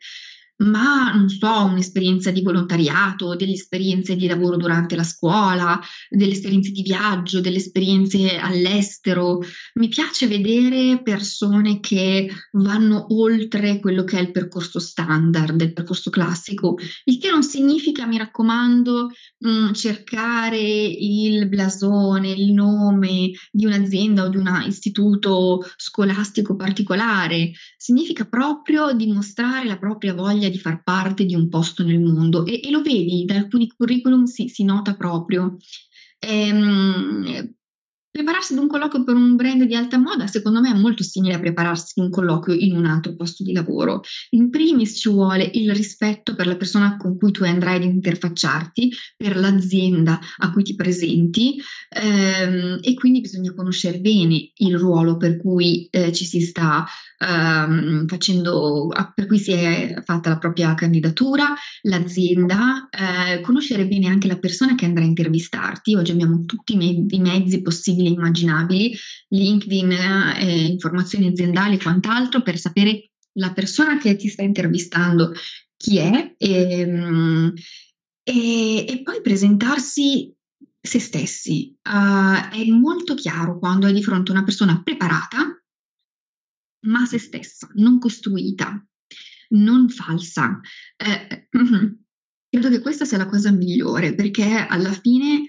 ma 0.58 1.12
non 1.14 1.30
so, 1.30 1.66
un'esperienza 1.66 2.32
di 2.32 2.42
volontariato, 2.42 3.36
delle 3.36 3.54
esperienze 3.54 4.16
di 4.16 4.28
lavoro 4.28 4.58
durante 4.58 4.96
la 4.96 5.04
scuola, 5.04 5.80
delle 6.10 6.32
esperienze 6.32 6.72
di 6.72 6.82
viaggio, 6.82 7.42
delle 7.42 7.58
esperienze 7.58 8.38
all'estero. 8.38 9.40
Mi 9.76 9.88
piace 9.88 10.28
vedere 10.28 11.02
persone 11.04 11.80
che 11.80 12.30
vanno 12.54 13.06
oltre 13.10 13.80
quello 13.80 14.04
che 14.04 14.18
è 14.18 14.22
il 14.22 14.32
percorso 14.32 14.80
standard, 14.80 15.62
il 15.62 15.74
percorso 15.74 16.10
classico, 16.10 16.78
il 17.06 17.20
che 17.20 17.30
non 17.30 17.44
significa, 17.44 18.06
mi 18.06 18.18
raccomando, 18.18 19.10
mh, 19.38 19.50
mm, 19.50 19.74
cercare 19.74 20.58
il 20.60 21.48
blasone, 21.48 22.32
il 22.32 22.52
nome 22.54 23.32
di 23.52 23.66
un'azienda 23.66 24.24
o 24.24 24.30
di 24.30 24.38
un 24.38 24.64
istituto 24.66 25.64
scolastico 25.76 26.56
particolare, 26.56 27.52
significa 27.78 28.26
proprio 28.26 28.94
dimostrare 28.94 29.68
la 29.68 29.78
propria 29.78 30.14
voglia 30.14 30.47
voglia 30.48 30.50
di 30.50 30.60
far 30.60 30.84
parte 30.84 31.26
di 31.26 31.36
un 31.36 31.50
posto 31.50 31.84
nel 31.84 32.00
mondo 32.00 32.46
e, 32.46 32.62
e 32.64 32.72
lo 32.72 32.82
vedi, 32.82 33.26
da 33.26 33.36
alcuni 33.36 33.68
curriculum 33.68 34.26
si, 34.26 34.48
si 34.48 34.64
nota 34.64 34.96
proprio. 34.96 35.58
Ehm, 36.20 37.56
Prepararsi 38.18 38.54
ad 38.54 38.60
un 38.60 38.68
colloquio 38.68 39.04
per 39.04 39.14
un 39.14 39.36
brand 39.36 39.62
di 39.62 39.76
alta 39.76 40.00
moda, 40.00 40.26
secondo 40.26 40.60
me, 40.60 40.72
è 40.72 40.74
molto 40.74 41.04
simile 41.04 41.36
a 41.36 41.40
prepararsi 41.40 41.94
ad 41.96 42.06
un 42.06 42.10
colloquio 42.10 42.58
in 42.58 42.76
un 42.76 42.86
altro 42.86 43.16
posto 43.16 43.44
di 43.44 43.54
lavoro. 43.54 44.02
In 44.32 44.50
primis 44.50 44.98
ci 45.00 45.10
vuole 45.10 45.48
il 45.54 45.72
rispetto 45.76 46.34
per 46.34 46.48
la 46.48 46.56
persona 46.56 46.98
con 46.98 47.16
cui 47.16 47.32
tu 47.32 47.44
andrai 47.44 47.76
ad 47.76 47.84
interfacciarti, 47.84 48.92
per 49.16 49.38
l'azienda 49.38 50.20
a 50.38 50.52
cui 50.52 50.64
ti 50.64 50.74
presenti 50.74 51.62
ehm, 51.90 52.80
e 52.82 52.96
quindi 52.96 53.22
bisogna 53.22 53.54
conoscere 53.54 54.00
bene 54.00 54.52
il 54.56 54.80
ruolo 54.80 55.18
per 55.18 55.38
cui 55.38 55.88
eh, 55.92 56.12
ci 56.12 56.26
si 56.26 56.42
sta 56.42 56.88
ehm, 57.18 58.08
facendo, 58.08 58.90
per 59.16 59.26
cui 59.26 59.40
si 59.40 59.52
è 59.52 60.02
fatta 60.04 60.30
la 60.30 60.38
propria 60.38 60.74
candidatura, 60.76 61.54
l'azienda, 61.84 62.88
eh, 62.90 63.42
conoscere 63.42 63.88
bene 63.88 64.08
anche 64.08 64.28
la 64.28 64.38
persona 64.38 64.76
che 64.76 64.86
andrà 64.86 65.04
a 65.04 65.08
intervistarti. 65.08 65.96
Oggi 65.96 66.12
abbiamo 66.12 66.44
tutti 66.46 66.74
i, 66.74 66.78
me- 66.78 67.06
i 67.08 67.20
mezzi 67.20 67.62
possibili 67.62 67.86
possibili 67.88 68.08
e 68.08 68.12
immaginabili, 68.12 68.98
LinkedIn, 69.30 69.92
eh, 69.92 70.66
informazioni 70.66 71.28
aziendali 71.28 71.76
e 71.76 71.82
quant'altro 71.82 72.42
per 72.42 72.58
sapere 72.58 73.12
la 73.34 73.54
persona 73.54 73.98
che 73.98 74.16
ti 74.16 74.28
sta 74.28 74.44
intervistando 74.44 75.32
chi 75.76 75.98
è 75.98 76.36
e, 76.38 76.80
ehm, 76.80 77.54
e, 78.24 78.86
e 78.88 79.02
poi 79.04 79.22
presentarsi 79.22 80.34
se 80.82 81.00
stessi. 81.00 81.76
Uh, 81.84 82.50
è 82.50 82.66
molto 82.70 83.14
chiaro 83.14 83.60
quando 83.60 83.86
hai 83.86 83.94
di 83.94 84.04
fronte 84.04 84.32
una 84.32 84.44
persona 84.44 84.82
preparata, 84.84 85.57
ma 86.88 87.06
se 87.06 87.20
stessa, 87.20 87.70
non 87.76 88.00
costruita, 88.00 88.86
non 89.50 89.90
falsa. 89.90 90.60
Eh, 90.96 91.48
credo 92.50 92.70
che 92.70 92.82
questa 92.82 93.06
sia 93.06 93.18
la 93.18 93.28
cosa 93.28 93.52
migliore 93.52 94.16
perché 94.16 94.44
alla 94.44 94.92
fine 94.92 95.46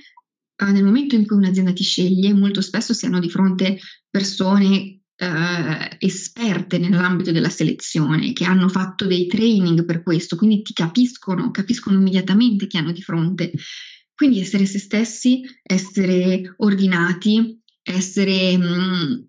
uh, 0.63 0.71
nel 0.73 0.85
momento 0.85 1.15
in 1.15 1.27
cui 1.27 1.37
un'azienda 1.37 1.73
ti 1.73 1.83
sceglie, 1.83 2.33
molto 2.35 2.61
spesso 2.61 2.93
si 2.93 3.07
hanno 3.07 3.21
di 3.21 3.31
fronte 3.31 3.79
persone 4.11 5.01
uh, 5.17 5.97
esperte 5.99 6.79
nell'ambito 6.79 7.33
della 7.33 7.49
selezione, 7.49 8.33
che 8.33 8.45
hanno 8.45 8.69
fatto 8.69 9.07
dei 9.07 9.27
training 9.27 9.85
per 9.85 10.03
questo, 10.03 10.37
quindi 10.37 10.63
ti 10.63 10.73
capiscono, 10.73 11.51
capiscono 11.51 11.99
immediatamente 11.99 12.67
chi 12.67 12.77
hanno 12.77 12.93
di 12.93 13.03
fronte. 13.03 13.53
Quindi 14.15 14.41
essere 14.41 14.67
se 14.67 14.81
stessi, 14.81 15.43
essere 15.63 16.55
ordinati, 16.59 17.63
essere... 17.83 18.57
Mh, 18.57 18.65
mm, 18.65 19.27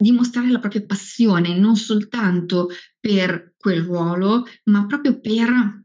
dimostrare 0.00 0.50
la 0.50 0.58
propria 0.58 0.84
passione 0.84 1.56
non 1.56 1.76
soltanto 1.76 2.68
per 2.98 3.54
quel 3.56 3.82
ruolo, 3.82 4.46
ma 4.64 4.86
proprio 4.86 5.20
per 5.20 5.84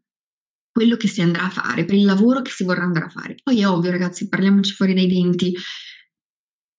quello 0.72 0.96
che 0.96 1.08
si 1.08 1.22
andrà 1.22 1.44
a 1.44 1.50
fare, 1.50 1.86
per 1.86 1.96
il 1.96 2.06
lavoro 2.06 2.42
che 2.42 2.52
si 2.52 2.64
vorrà 2.64 2.84
andare 2.84 3.06
a 3.06 3.10
fare. 3.10 3.36
Poi 3.42 3.60
è 3.60 3.68
ovvio, 3.68 3.92
ragazzi, 3.92 4.28
parliamoci 4.28 4.74
fuori 4.74 4.94
dai 4.94 5.08
denti. 5.08 5.54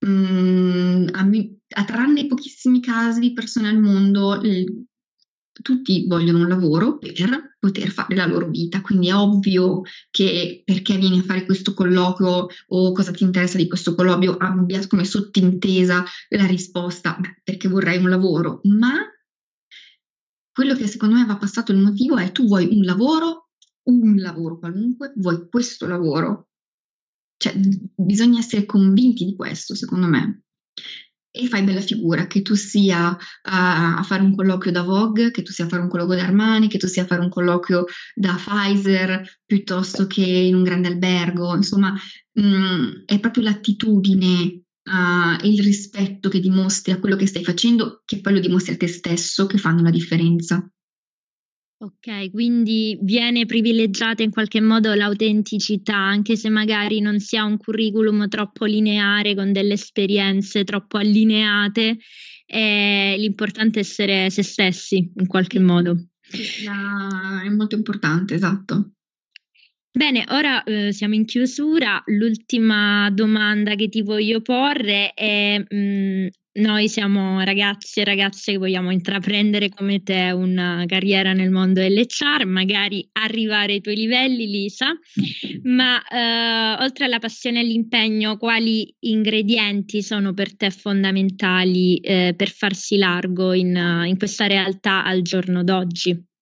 Mm, 0.06 1.08
a, 1.12 1.28
a 1.80 1.84
tranne 1.84 2.26
pochissimi 2.26 2.80
casi 2.80 3.20
di 3.20 3.32
persone 3.32 3.68
al 3.68 3.80
mondo, 3.80 4.40
tutti 5.62 6.06
vogliono 6.06 6.38
un 6.38 6.48
lavoro 6.48 6.98
per 6.98 7.12
poter 7.58 7.90
fare 7.90 8.14
la 8.14 8.26
loro 8.26 8.48
vita, 8.48 8.80
quindi 8.80 9.08
è 9.08 9.14
ovvio 9.14 9.82
che 10.10 10.62
perché 10.64 10.96
vieni 10.96 11.20
a 11.20 11.22
fare 11.22 11.44
questo 11.44 11.74
colloquio 11.74 12.46
o 12.68 12.92
cosa 12.92 13.10
ti 13.10 13.24
interessa 13.24 13.56
di 13.56 13.68
questo 13.68 13.94
colloquio 13.94 14.36
abbia 14.36 14.86
come 14.86 15.04
sottintesa 15.04 16.04
la 16.30 16.46
risposta 16.46 17.18
perché 17.42 17.68
vorrei 17.68 17.98
un 17.98 18.10
lavoro, 18.10 18.60
ma 18.64 18.92
quello 20.52 20.74
che 20.74 20.86
secondo 20.86 21.16
me 21.16 21.24
va 21.26 21.36
passato 21.36 21.72
il 21.72 21.78
motivo 21.78 22.16
è 22.16 22.32
tu 22.32 22.46
vuoi 22.46 22.68
un 22.70 22.84
lavoro 22.84 23.46
un 23.86 24.16
lavoro 24.16 24.58
qualunque, 24.58 25.12
vuoi 25.16 25.48
questo 25.48 25.86
lavoro. 25.86 26.48
Cioè, 27.36 27.54
bisogna 27.94 28.38
essere 28.38 28.64
convinti 28.64 29.24
di 29.24 29.36
questo, 29.36 29.74
secondo 29.74 30.06
me. 30.06 30.42
E 31.38 31.46
fai 31.48 31.62
bella 31.62 31.82
figura, 31.82 32.26
che 32.26 32.40
tu 32.40 32.54
sia 32.54 33.10
uh, 33.10 33.16
a 33.42 34.02
fare 34.04 34.22
un 34.22 34.34
colloquio 34.34 34.72
da 34.72 34.82
Vogue, 34.82 35.30
che 35.30 35.42
tu 35.42 35.52
sia 35.52 35.66
a 35.66 35.68
fare 35.68 35.82
un 35.82 35.88
colloquio 35.88 36.16
da 36.16 36.24
Armani, 36.24 36.68
che 36.68 36.78
tu 36.78 36.86
sia 36.86 37.02
a 37.02 37.06
fare 37.06 37.20
un 37.20 37.28
colloquio 37.28 37.84
da 38.14 38.34
Pfizer, 38.34 39.40
piuttosto 39.44 40.06
che 40.06 40.22
in 40.22 40.54
un 40.54 40.62
grande 40.62 40.88
albergo. 40.88 41.54
Insomma, 41.54 41.92
mh, 42.32 42.42
mm, 42.42 42.90
è 43.04 43.20
proprio 43.20 43.42
l'attitudine 43.42 44.62
uh, 44.84 45.44
e 45.44 45.48
il 45.48 45.62
rispetto 45.62 46.28
che 46.30 46.40
dimostri 46.40 46.92
a 46.92 46.98
quello 46.98 47.16
che 47.16 47.26
stai 47.26 47.44
facendo, 47.44 48.02
che 48.04 48.20
poi 48.20 48.32
lo 48.32 48.40
dimostri 48.40 48.74
a 48.74 48.76
te 48.78 48.86
stesso, 48.86 49.46
che 49.46 49.58
fanno 49.58 49.82
la 49.82 49.90
differenza. 49.90 50.66
Ok, 51.78 52.30
quindi 52.30 52.98
viene 53.02 53.44
privilegiata 53.44 54.22
in 54.22 54.30
qualche 54.30 54.62
modo 54.62 54.94
l'autenticità, 54.94 55.94
anche 55.94 56.34
se 56.34 56.48
magari 56.48 57.00
non 57.00 57.18
si 57.18 57.36
ha 57.36 57.44
un 57.44 57.58
curriculum 57.58 58.28
troppo 58.28 58.64
lineare 58.64 59.34
con 59.34 59.52
delle 59.52 59.74
esperienze 59.74 60.64
troppo 60.64 60.96
allineate, 60.96 61.98
eh, 62.46 63.16
l'importante 63.18 63.80
è 63.80 63.82
essere 63.82 64.30
se 64.30 64.42
stessi 64.42 65.12
in 65.16 65.26
qualche 65.26 65.60
modo. 65.60 66.06
La... 66.64 67.42
È 67.44 67.48
molto 67.50 67.74
importante, 67.74 68.34
esatto. 68.34 68.92
Bene, 69.90 70.24
ora 70.28 70.62
eh, 70.64 70.92
siamo 70.92 71.14
in 71.14 71.26
chiusura. 71.26 72.02
L'ultima 72.06 73.10
domanda 73.10 73.74
che 73.74 73.88
ti 73.88 74.00
voglio 74.02 74.40
porre 74.40 75.12
è 75.12 75.58
mh, 75.58 75.76
mm, 75.76 76.26
noi 76.56 76.88
siamo 76.88 77.40
ragazzi 77.42 78.00
e 78.00 78.04
ragazze 78.04 78.52
che 78.52 78.58
vogliamo 78.58 78.90
intraprendere 78.90 79.68
come 79.68 80.02
te 80.02 80.30
una 80.30 80.84
carriera 80.86 81.32
nel 81.32 81.50
mondo 81.50 81.80
dell'HR, 81.80 82.44
magari 82.46 83.08
arrivare 83.12 83.74
ai 83.74 83.80
tuoi 83.80 83.96
livelli, 83.96 84.46
Lisa, 84.46 84.96
ma 85.62 86.02
eh, 86.06 86.82
oltre 86.82 87.04
alla 87.04 87.18
passione 87.18 87.58
e 87.58 87.62
all'impegno, 87.62 88.36
quali 88.36 88.94
ingredienti 89.00 90.02
sono 90.02 90.32
per 90.32 90.56
te 90.56 90.70
fondamentali 90.70 91.96
eh, 91.98 92.34
per 92.36 92.50
farsi 92.50 92.96
largo 92.96 93.52
in, 93.52 94.04
in 94.06 94.16
questa 94.16 94.46
realtà 94.46 95.04
al 95.04 95.22
giorno 95.22 95.62
d'oggi? 95.62 96.34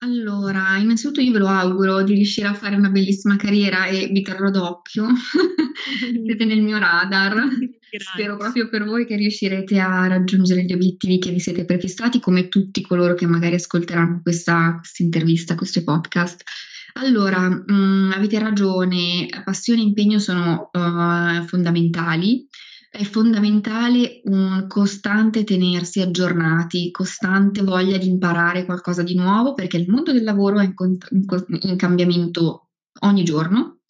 Allora, 0.00 0.76
innanzitutto 0.76 1.20
io 1.20 1.32
ve 1.32 1.38
lo 1.38 1.48
auguro 1.48 2.02
di 2.02 2.14
riuscire 2.14 2.46
a 2.46 2.54
fare 2.54 2.76
una 2.76 2.88
bellissima 2.88 3.34
carriera 3.34 3.86
e 3.86 4.06
vi 4.06 4.22
terrò 4.22 4.48
d'occhio, 4.48 5.06
siete 6.24 6.44
nel 6.44 6.62
mio 6.62 6.78
radar. 6.78 7.34
Grazie. 7.34 7.98
Spero 7.98 8.36
proprio 8.36 8.68
per 8.68 8.84
voi 8.84 9.06
che 9.06 9.16
riuscirete 9.16 9.80
a 9.80 10.06
raggiungere 10.06 10.64
gli 10.64 10.72
obiettivi 10.72 11.18
che 11.18 11.32
vi 11.32 11.40
siete 11.40 11.64
prefissati, 11.64 12.20
come 12.20 12.48
tutti 12.48 12.82
coloro 12.82 13.14
che 13.14 13.26
magari 13.26 13.56
ascolteranno 13.56 14.20
questa, 14.22 14.80
intervista, 14.98 15.56
questo 15.56 15.82
podcast. 15.82 16.42
Allora, 16.92 17.48
mh, 17.48 17.64
mm, 17.72 18.12
avete 18.12 18.38
ragione, 18.38 19.26
passione 19.44 19.80
e 19.80 19.84
impegno 19.84 20.20
sono 20.20 20.70
uh, 20.72 21.44
fondamentali 21.46 22.46
è 22.98 23.04
fondamentale 23.04 24.22
un 24.24 24.64
costante 24.66 25.44
tenersi 25.44 26.00
aggiornati, 26.00 26.90
costante 26.90 27.62
voglia 27.62 27.96
di 27.96 28.08
imparare 28.08 28.64
qualcosa 28.64 29.04
di 29.04 29.14
nuovo, 29.14 29.54
perché 29.54 29.76
il 29.76 29.88
mondo 29.88 30.12
del 30.12 30.24
lavoro 30.24 30.58
è 30.58 30.64
in, 30.64 30.74
in, 31.10 31.58
in 31.60 31.76
cambiamento 31.76 32.70
ogni 33.02 33.22
giorno 33.22 33.82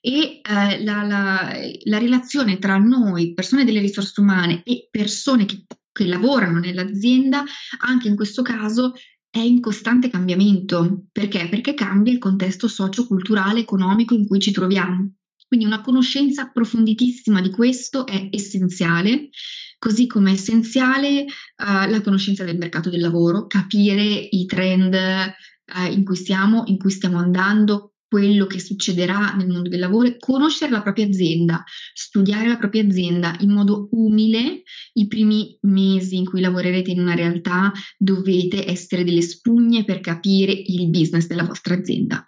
e 0.00 0.40
eh, 0.42 0.82
la, 0.82 1.04
la, 1.04 1.52
la, 1.84 1.98
relazione 1.98 2.58
tra 2.58 2.78
noi, 2.78 3.32
persone 3.32 3.64
delle 3.64 3.80
risorse 3.80 4.20
umane 4.20 4.62
e 4.64 4.88
persone 4.90 5.44
che, 5.44 5.64
che 5.92 6.06
lavorano 6.06 6.58
nell'azienda, 6.58 7.44
anche 7.86 8.08
in 8.08 8.16
questo 8.16 8.42
caso 8.42 8.92
è 9.30 9.38
in 9.38 9.60
costante 9.60 10.10
cambiamento. 10.10 11.04
Perché? 11.12 11.48
Perché 11.48 11.74
cambia 11.74 12.12
il 12.12 12.18
contesto 12.18 12.66
socio-culturale, 12.66 13.60
economico 13.60 14.14
in 14.14 14.26
cui 14.26 14.40
ci 14.40 14.50
troviamo. 14.50 15.12
Quindi 15.48 15.64
una 15.64 15.80
conoscenza 15.80 16.42
approfonditissima 16.42 17.40
di 17.40 17.50
questo 17.50 18.06
è 18.06 18.28
essenziale, 18.30 19.30
così 19.78 20.06
come 20.06 20.30
è 20.30 20.34
essenziale 20.34 21.22
uh, 21.22 21.88
la 21.88 22.02
conoscenza 22.02 22.44
del 22.44 22.58
mercato 22.58 22.90
del 22.90 23.00
lavoro, 23.00 23.46
capire 23.46 24.02
i 24.02 24.44
trend 24.44 24.94
uh, 24.94 25.90
in 25.90 26.04
cui 26.04 26.16
stiamo, 26.16 26.64
in 26.66 26.76
cui 26.76 26.90
stiamo 26.90 27.16
andando, 27.16 27.94
quello 28.08 28.46
che 28.46 28.58
succederà 28.58 29.34
nel 29.34 29.48
mondo 29.48 29.68
del 29.68 29.80
lavoro, 29.80 30.16
conoscere 30.18 30.70
la 30.70 30.82
propria 30.82 31.06
azienda, 31.06 31.62
studiare 31.92 32.48
la 32.48 32.56
propria 32.56 32.82
azienda 32.82 33.36
in 33.40 33.50
modo 33.50 33.88
umile. 33.92 34.62
I 34.94 35.06
primi 35.06 35.56
mesi 35.62 36.16
in 36.16 36.24
cui 36.24 36.40
lavorerete 36.40 36.90
in 36.90 37.00
una 37.00 37.14
realtà 37.14 37.72
dovete 37.96 38.68
essere 38.68 39.04
delle 39.04 39.22
spugne 39.22 39.84
per 39.84 40.00
capire 40.00 40.52
il 40.52 40.88
business 40.88 41.26
della 41.26 41.44
vostra 41.44 41.74
azienda. 41.74 42.24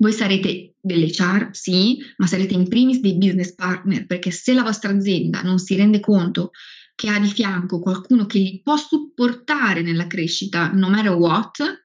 Voi 0.00 0.12
sarete 0.12 0.76
delle 0.80 1.10
char, 1.10 1.50
sì, 1.52 1.98
ma 2.16 2.26
sarete 2.26 2.54
in 2.54 2.68
primis 2.68 3.00
dei 3.00 3.18
business 3.18 3.54
partner, 3.54 4.06
perché 4.06 4.30
se 4.30 4.54
la 4.54 4.62
vostra 4.62 4.92
azienda 4.92 5.42
non 5.42 5.58
si 5.58 5.76
rende 5.76 6.00
conto 6.00 6.52
che 6.94 7.08
ha 7.10 7.18
di 7.18 7.28
fianco 7.28 7.80
qualcuno 7.80 8.24
che 8.24 8.38
li 8.38 8.60
può 8.62 8.76
supportare 8.76 9.82
nella 9.82 10.06
crescita, 10.06 10.70
no 10.72 10.88
matter 10.88 11.12
what, 11.12 11.84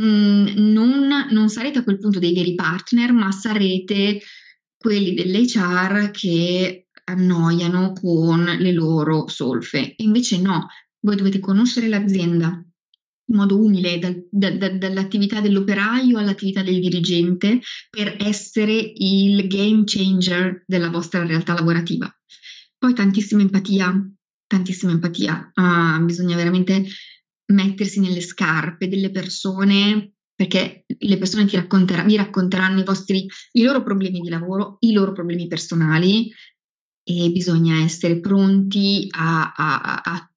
mm, 0.00 0.46
non, 0.72 1.26
non 1.30 1.48
sarete 1.48 1.80
a 1.80 1.82
quel 1.82 1.98
punto 1.98 2.20
dei 2.20 2.32
veri 2.32 2.54
partner, 2.54 3.12
ma 3.12 3.32
sarete 3.32 4.20
quelli 4.76 5.12
dell'HR 5.12 6.10
che 6.12 6.86
annoiano 7.04 7.92
con 7.92 8.44
le 8.44 8.72
loro 8.72 9.26
solfe. 9.26 9.94
Invece 9.96 10.40
no, 10.40 10.68
voi 11.00 11.16
dovete 11.16 11.40
conoscere 11.40 11.88
l'azienda, 11.88 12.64
in 13.30 13.36
modo 13.36 13.58
umile 13.58 13.98
dal, 13.98 14.26
da, 14.30 14.50
da, 14.50 14.68
dall'attività 14.70 15.40
dell'operaio 15.40 16.18
all'attività 16.18 16.62
del 16.62 16.80
dirigente 16.80 17.60
per 17.88 18.16
essere 18.18 18.92
il 18.94 19.46
game 19.46 19.82
changer 19.84 20.64
della 20.66 20.90
vostra 20.90 21.24
realtà 21.24 21.54
lavorativa. 21.54 22.12
Poi 22.76 22.92
tantissima 22.92 23.42
empatia, 23.42 23.92
tantissima 24.46 24.92
empatia, 24.92 25.52
uh, 25.54 26.04
bisogna 26.04 26.36
veramente 26.36 26.84
mettersi 27.52 28.00
nelle 28.00 28.20
scarpe 28.20 28.88
delle 28.88 29.10
persone 29.10 30.12
perché 30.34 30.86
le 30.86 31.18
persone 31.18 31.44
ti 31.44 31.56
racconter- 31.56 32.06
vi 32.06 32.16
racconteranno 32.16 32.80
i, 32.80 32.84
vostri, 32.84 33.26
i 33.52 33.62
loro 33.62 33.82
problemi 33.82 34.20
di 34.20 34.30
lavoro, 34.30 34.76
i 34.80 34.92
loro 34.92 35.12
problemi 35.12 35.46
personali 35.46 36.32
e 37.04 37.30
bisogna 37.30 37.82
essere 37.82 38.20
pronti 38.20 39.06
a, 39.10 39.52
a, 39.54 40.00
a, 40.02 40.30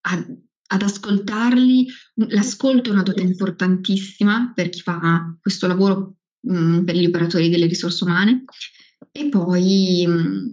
a 0.00 0.26
ad 0.72 0.82
ascoltarli. 0.82 1.86
L'ascolto 2.28 2.90
è 2.90 2.92
una 2.92 3.02
dote 3.02 3.22
importantissima 3.22 4.52
per 4.54 4.70
chi 4.70 4.80
fa 4.80 5.36
questo 5.40 5.66
lavoro 5.66 6.16
mh, 6.40 6.56
mm, 6.56 6.84
per 6.84 6.96
gli 6.96 7.06
operatori 7.06 7.48
delle 7.48 7.66
risorse 7.66 8.04
umane. 8.04 8.44
E 9.12 9.28
poi 9.28 10.04
mh, 10.06 10.12
mm, 10.12 10.48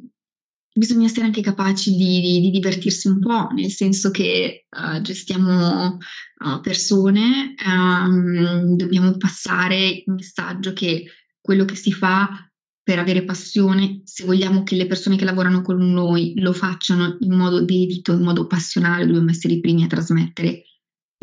bisogna 0.73 1.05
essere 1.05 1.25
anche 1.25 1.41
capaci 1.41 1.95
di, 1.95 2.19
di, 2.19 2.39
di, 2.41 2.49
divertirsi 2.49 3.07
un 3.07 3.19
po', 3.19 3.49
nel 3.53 3.71
senso 3.71 4.11
che 4.11 4.65
uh, 4.69 5.01
gestiamo 5.01 5.97
uh, 5.97 6.59
persone, 6.61 7.55
um, 7.65 8.75
dobbiamo 8.75 9.15
passare 9.17 9.87
il 9.87 10.03
messaggio 10.13 10.73
che 10.73 11.05
quello 11.39 11.65
che 11.65 11.75
si 11.75 11.91
fa 11.91 12.48
per 12.89 12.97
avere 12.97 13.23
passione, 13.23 14.01
se 14.03 14.25
vogliamo 14.25 14.63
che 14.63 14.75
le 14.75 14.87
persone 14.87 15.15
che 15.15 15.23
lavorano 15.23 15.61
con 15.61 15.77
noi 15.77 16.33
lo 16.37 16.53
facciano 16.53 17.17
in 17.19 17.35
modo 17.35 17.61
dedito, 17.61 18.13
in 18.13 18.23
modo 18.23 18.47
passionale, 18.47 19.05
dobbiamo 19.05 19.29
essere 19.29 19.53
i 19.53 19.59
primi 19.59 19.83
a 19.83 19.87
trasmettere 19.87 20.63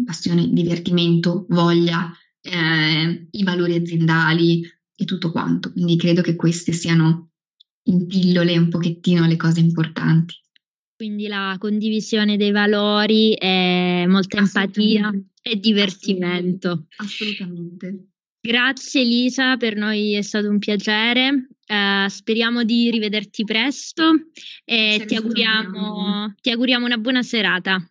passione, 0.04 0.48
divertimento, 0.48 1.44
voglia, 1.48 2.08
eh, 2.40 3.26
i 3.28 3.42
valori 3.42 3.74
aziendali 3.74 4.62
e 4.94 5.04
tutto 5.04 5.32
quanto. 5.32 5.72
Quindi 5.72 5.96
credo 5.96 6.22
che 6.22 6.36
queste 6.36 6.70
siano 6.70 7.30
in 7.88 8.06
pillole 8.06 8.56
un 8.56 8.68
pochettino 8.68 9.26
le 9.26 9.36
cose 9.36 9.58
importanti. 9.58 10.36
Quindi 10.94 11.26
la 11.26 11.56
condivisione 11.58 12.36
dei 12.36 12.52
valori, 12.52 13.34
e 13.34 14.04
molta 14.06 14.38
empatia 14.38 15.12
e 15.42 15.56
divertimento. 15.56 16.86
Assolutamente. 16.98 18.10
Grazie 18.46 19.00
Elisa, 19.00 19.56
per 19.56 19.74
noi 19.74 20.14
è 20.14 20.22
stato 20.22 20.48
un 20.48 20.60
piacere. 20.60 21.48
Uh, 21.66 22.06
speriamo 22.06 22.62
di 22.62 22.92
rivederti 22.92 23.42
presto 23.42 24.12
e 24.64 25.02
ti 25.04 25.16
auguriamo, 25.16 26.32
ti 26.40 26.50
auguriamo, 26.50 26.86
una 26.86 26.96
buona 26.96 27.24
serata. 27.24 27.84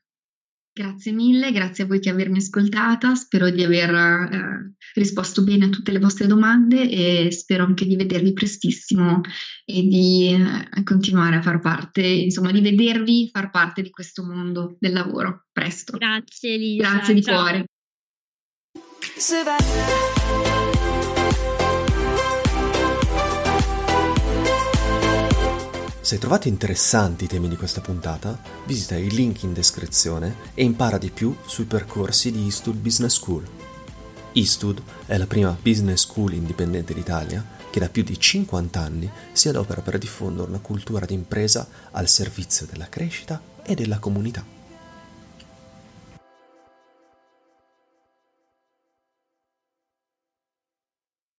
Grazie 0.72 1.12
mille, 1.12 1.52
grazie 1.52 1.84
a 1.84 1.88
voi 1.88 2.00
di 2.00 2.08
avermi 2.08 2.38
ascoltata, 2.38 3.16
spero 3.16 3.50
di 3.50 3.64
aver 3.64 3.94
uh, 3.94 4.74
risposto 4.94 5.44
bene 5.44 5.66
a 5.66 5.70
tutte 5.70 5.92
le 5.92 6.00
vostre 6.00 6.26
domande 6.26 6.90
e 6.90 7.32
spero 7.32 7.66
anche 7.66 7.86
di 7.86 7.98
vedervi 7.98 8.32
prestissimo 8.32 9.20
e 9.66 9.82
di 9.82 10.38
uh, 10.38 10.84
continuare 10.84 11.36
a 11.36 11.42
far 11.42 11.60
parte, 11.60 12.02
insomma, 12.02 12.54
di 12.54 12.62
vedervi 12.62 13.30
far 13.30 13.50
parte 13.50 13.82
di 13.82 13.90
questo 13.90 14.24
mondo 14.24 14.78
del 14.80 14.94
lavoro 14.94 15.48
presto. 15.52 15.98
Grazie 15.98 16.54
Elisa. 16.54 16.92
Grazie 16.92 17.14
di 17.14 17.22
Ciao. 17.24 17.42
cuore. 17.42 17.66
Se 26.06 26.14
hai 26.14 26.20
trovato 26.20 26.48
interessanti 26.48 27.24
i 27.24 27.28
temi 27.28 27.50
di 27.50 27.56
questa 27.56 27.82
puntata, 27.82 28.40
visita 28.68 28.96
il 28.96 29.12
link 29.12 29.42
in 29.42 29.54
descrizione 29.54 30.36
e 30.54 30.64
impara 30.64 31.00
di 31.00 31.10
più 31.10 31.36
sui 31.48 31.66
percorsi 31.66 32.32
di 32.32 32.44
Eastwood 32.44 32.78
Business 32.78 33.16
School. 33.16 33.44
Eastwood 34.34 34.84
è 35.08 35.18
la 35.18 35.26
prima 35.26 35.58
business 35.60 36.02
school 36.02 36.34
indipendente 36.34 36.94
d'Italia 36.94 37.44
che 37.72 37.80
da 37.80 37.90
più 37.90 38.04
di 38.04 38.20
50 38.20 38.80
anni 38.80 39.10
si 39.32 39.50
adopera 39.50 39.82
per 39.82 39.98
diffondere 39.98 40.48
una 40.48 40.60
cultura 40.60 41.08
d'impresa 41.08 41.68
al 41.90 42.08
servizio 42.08 42.68
della 42.68 42.88
crescita 42.88 43.42
e 43.64 43.74
della 43.74 43.98
comunità. 43.98 44.55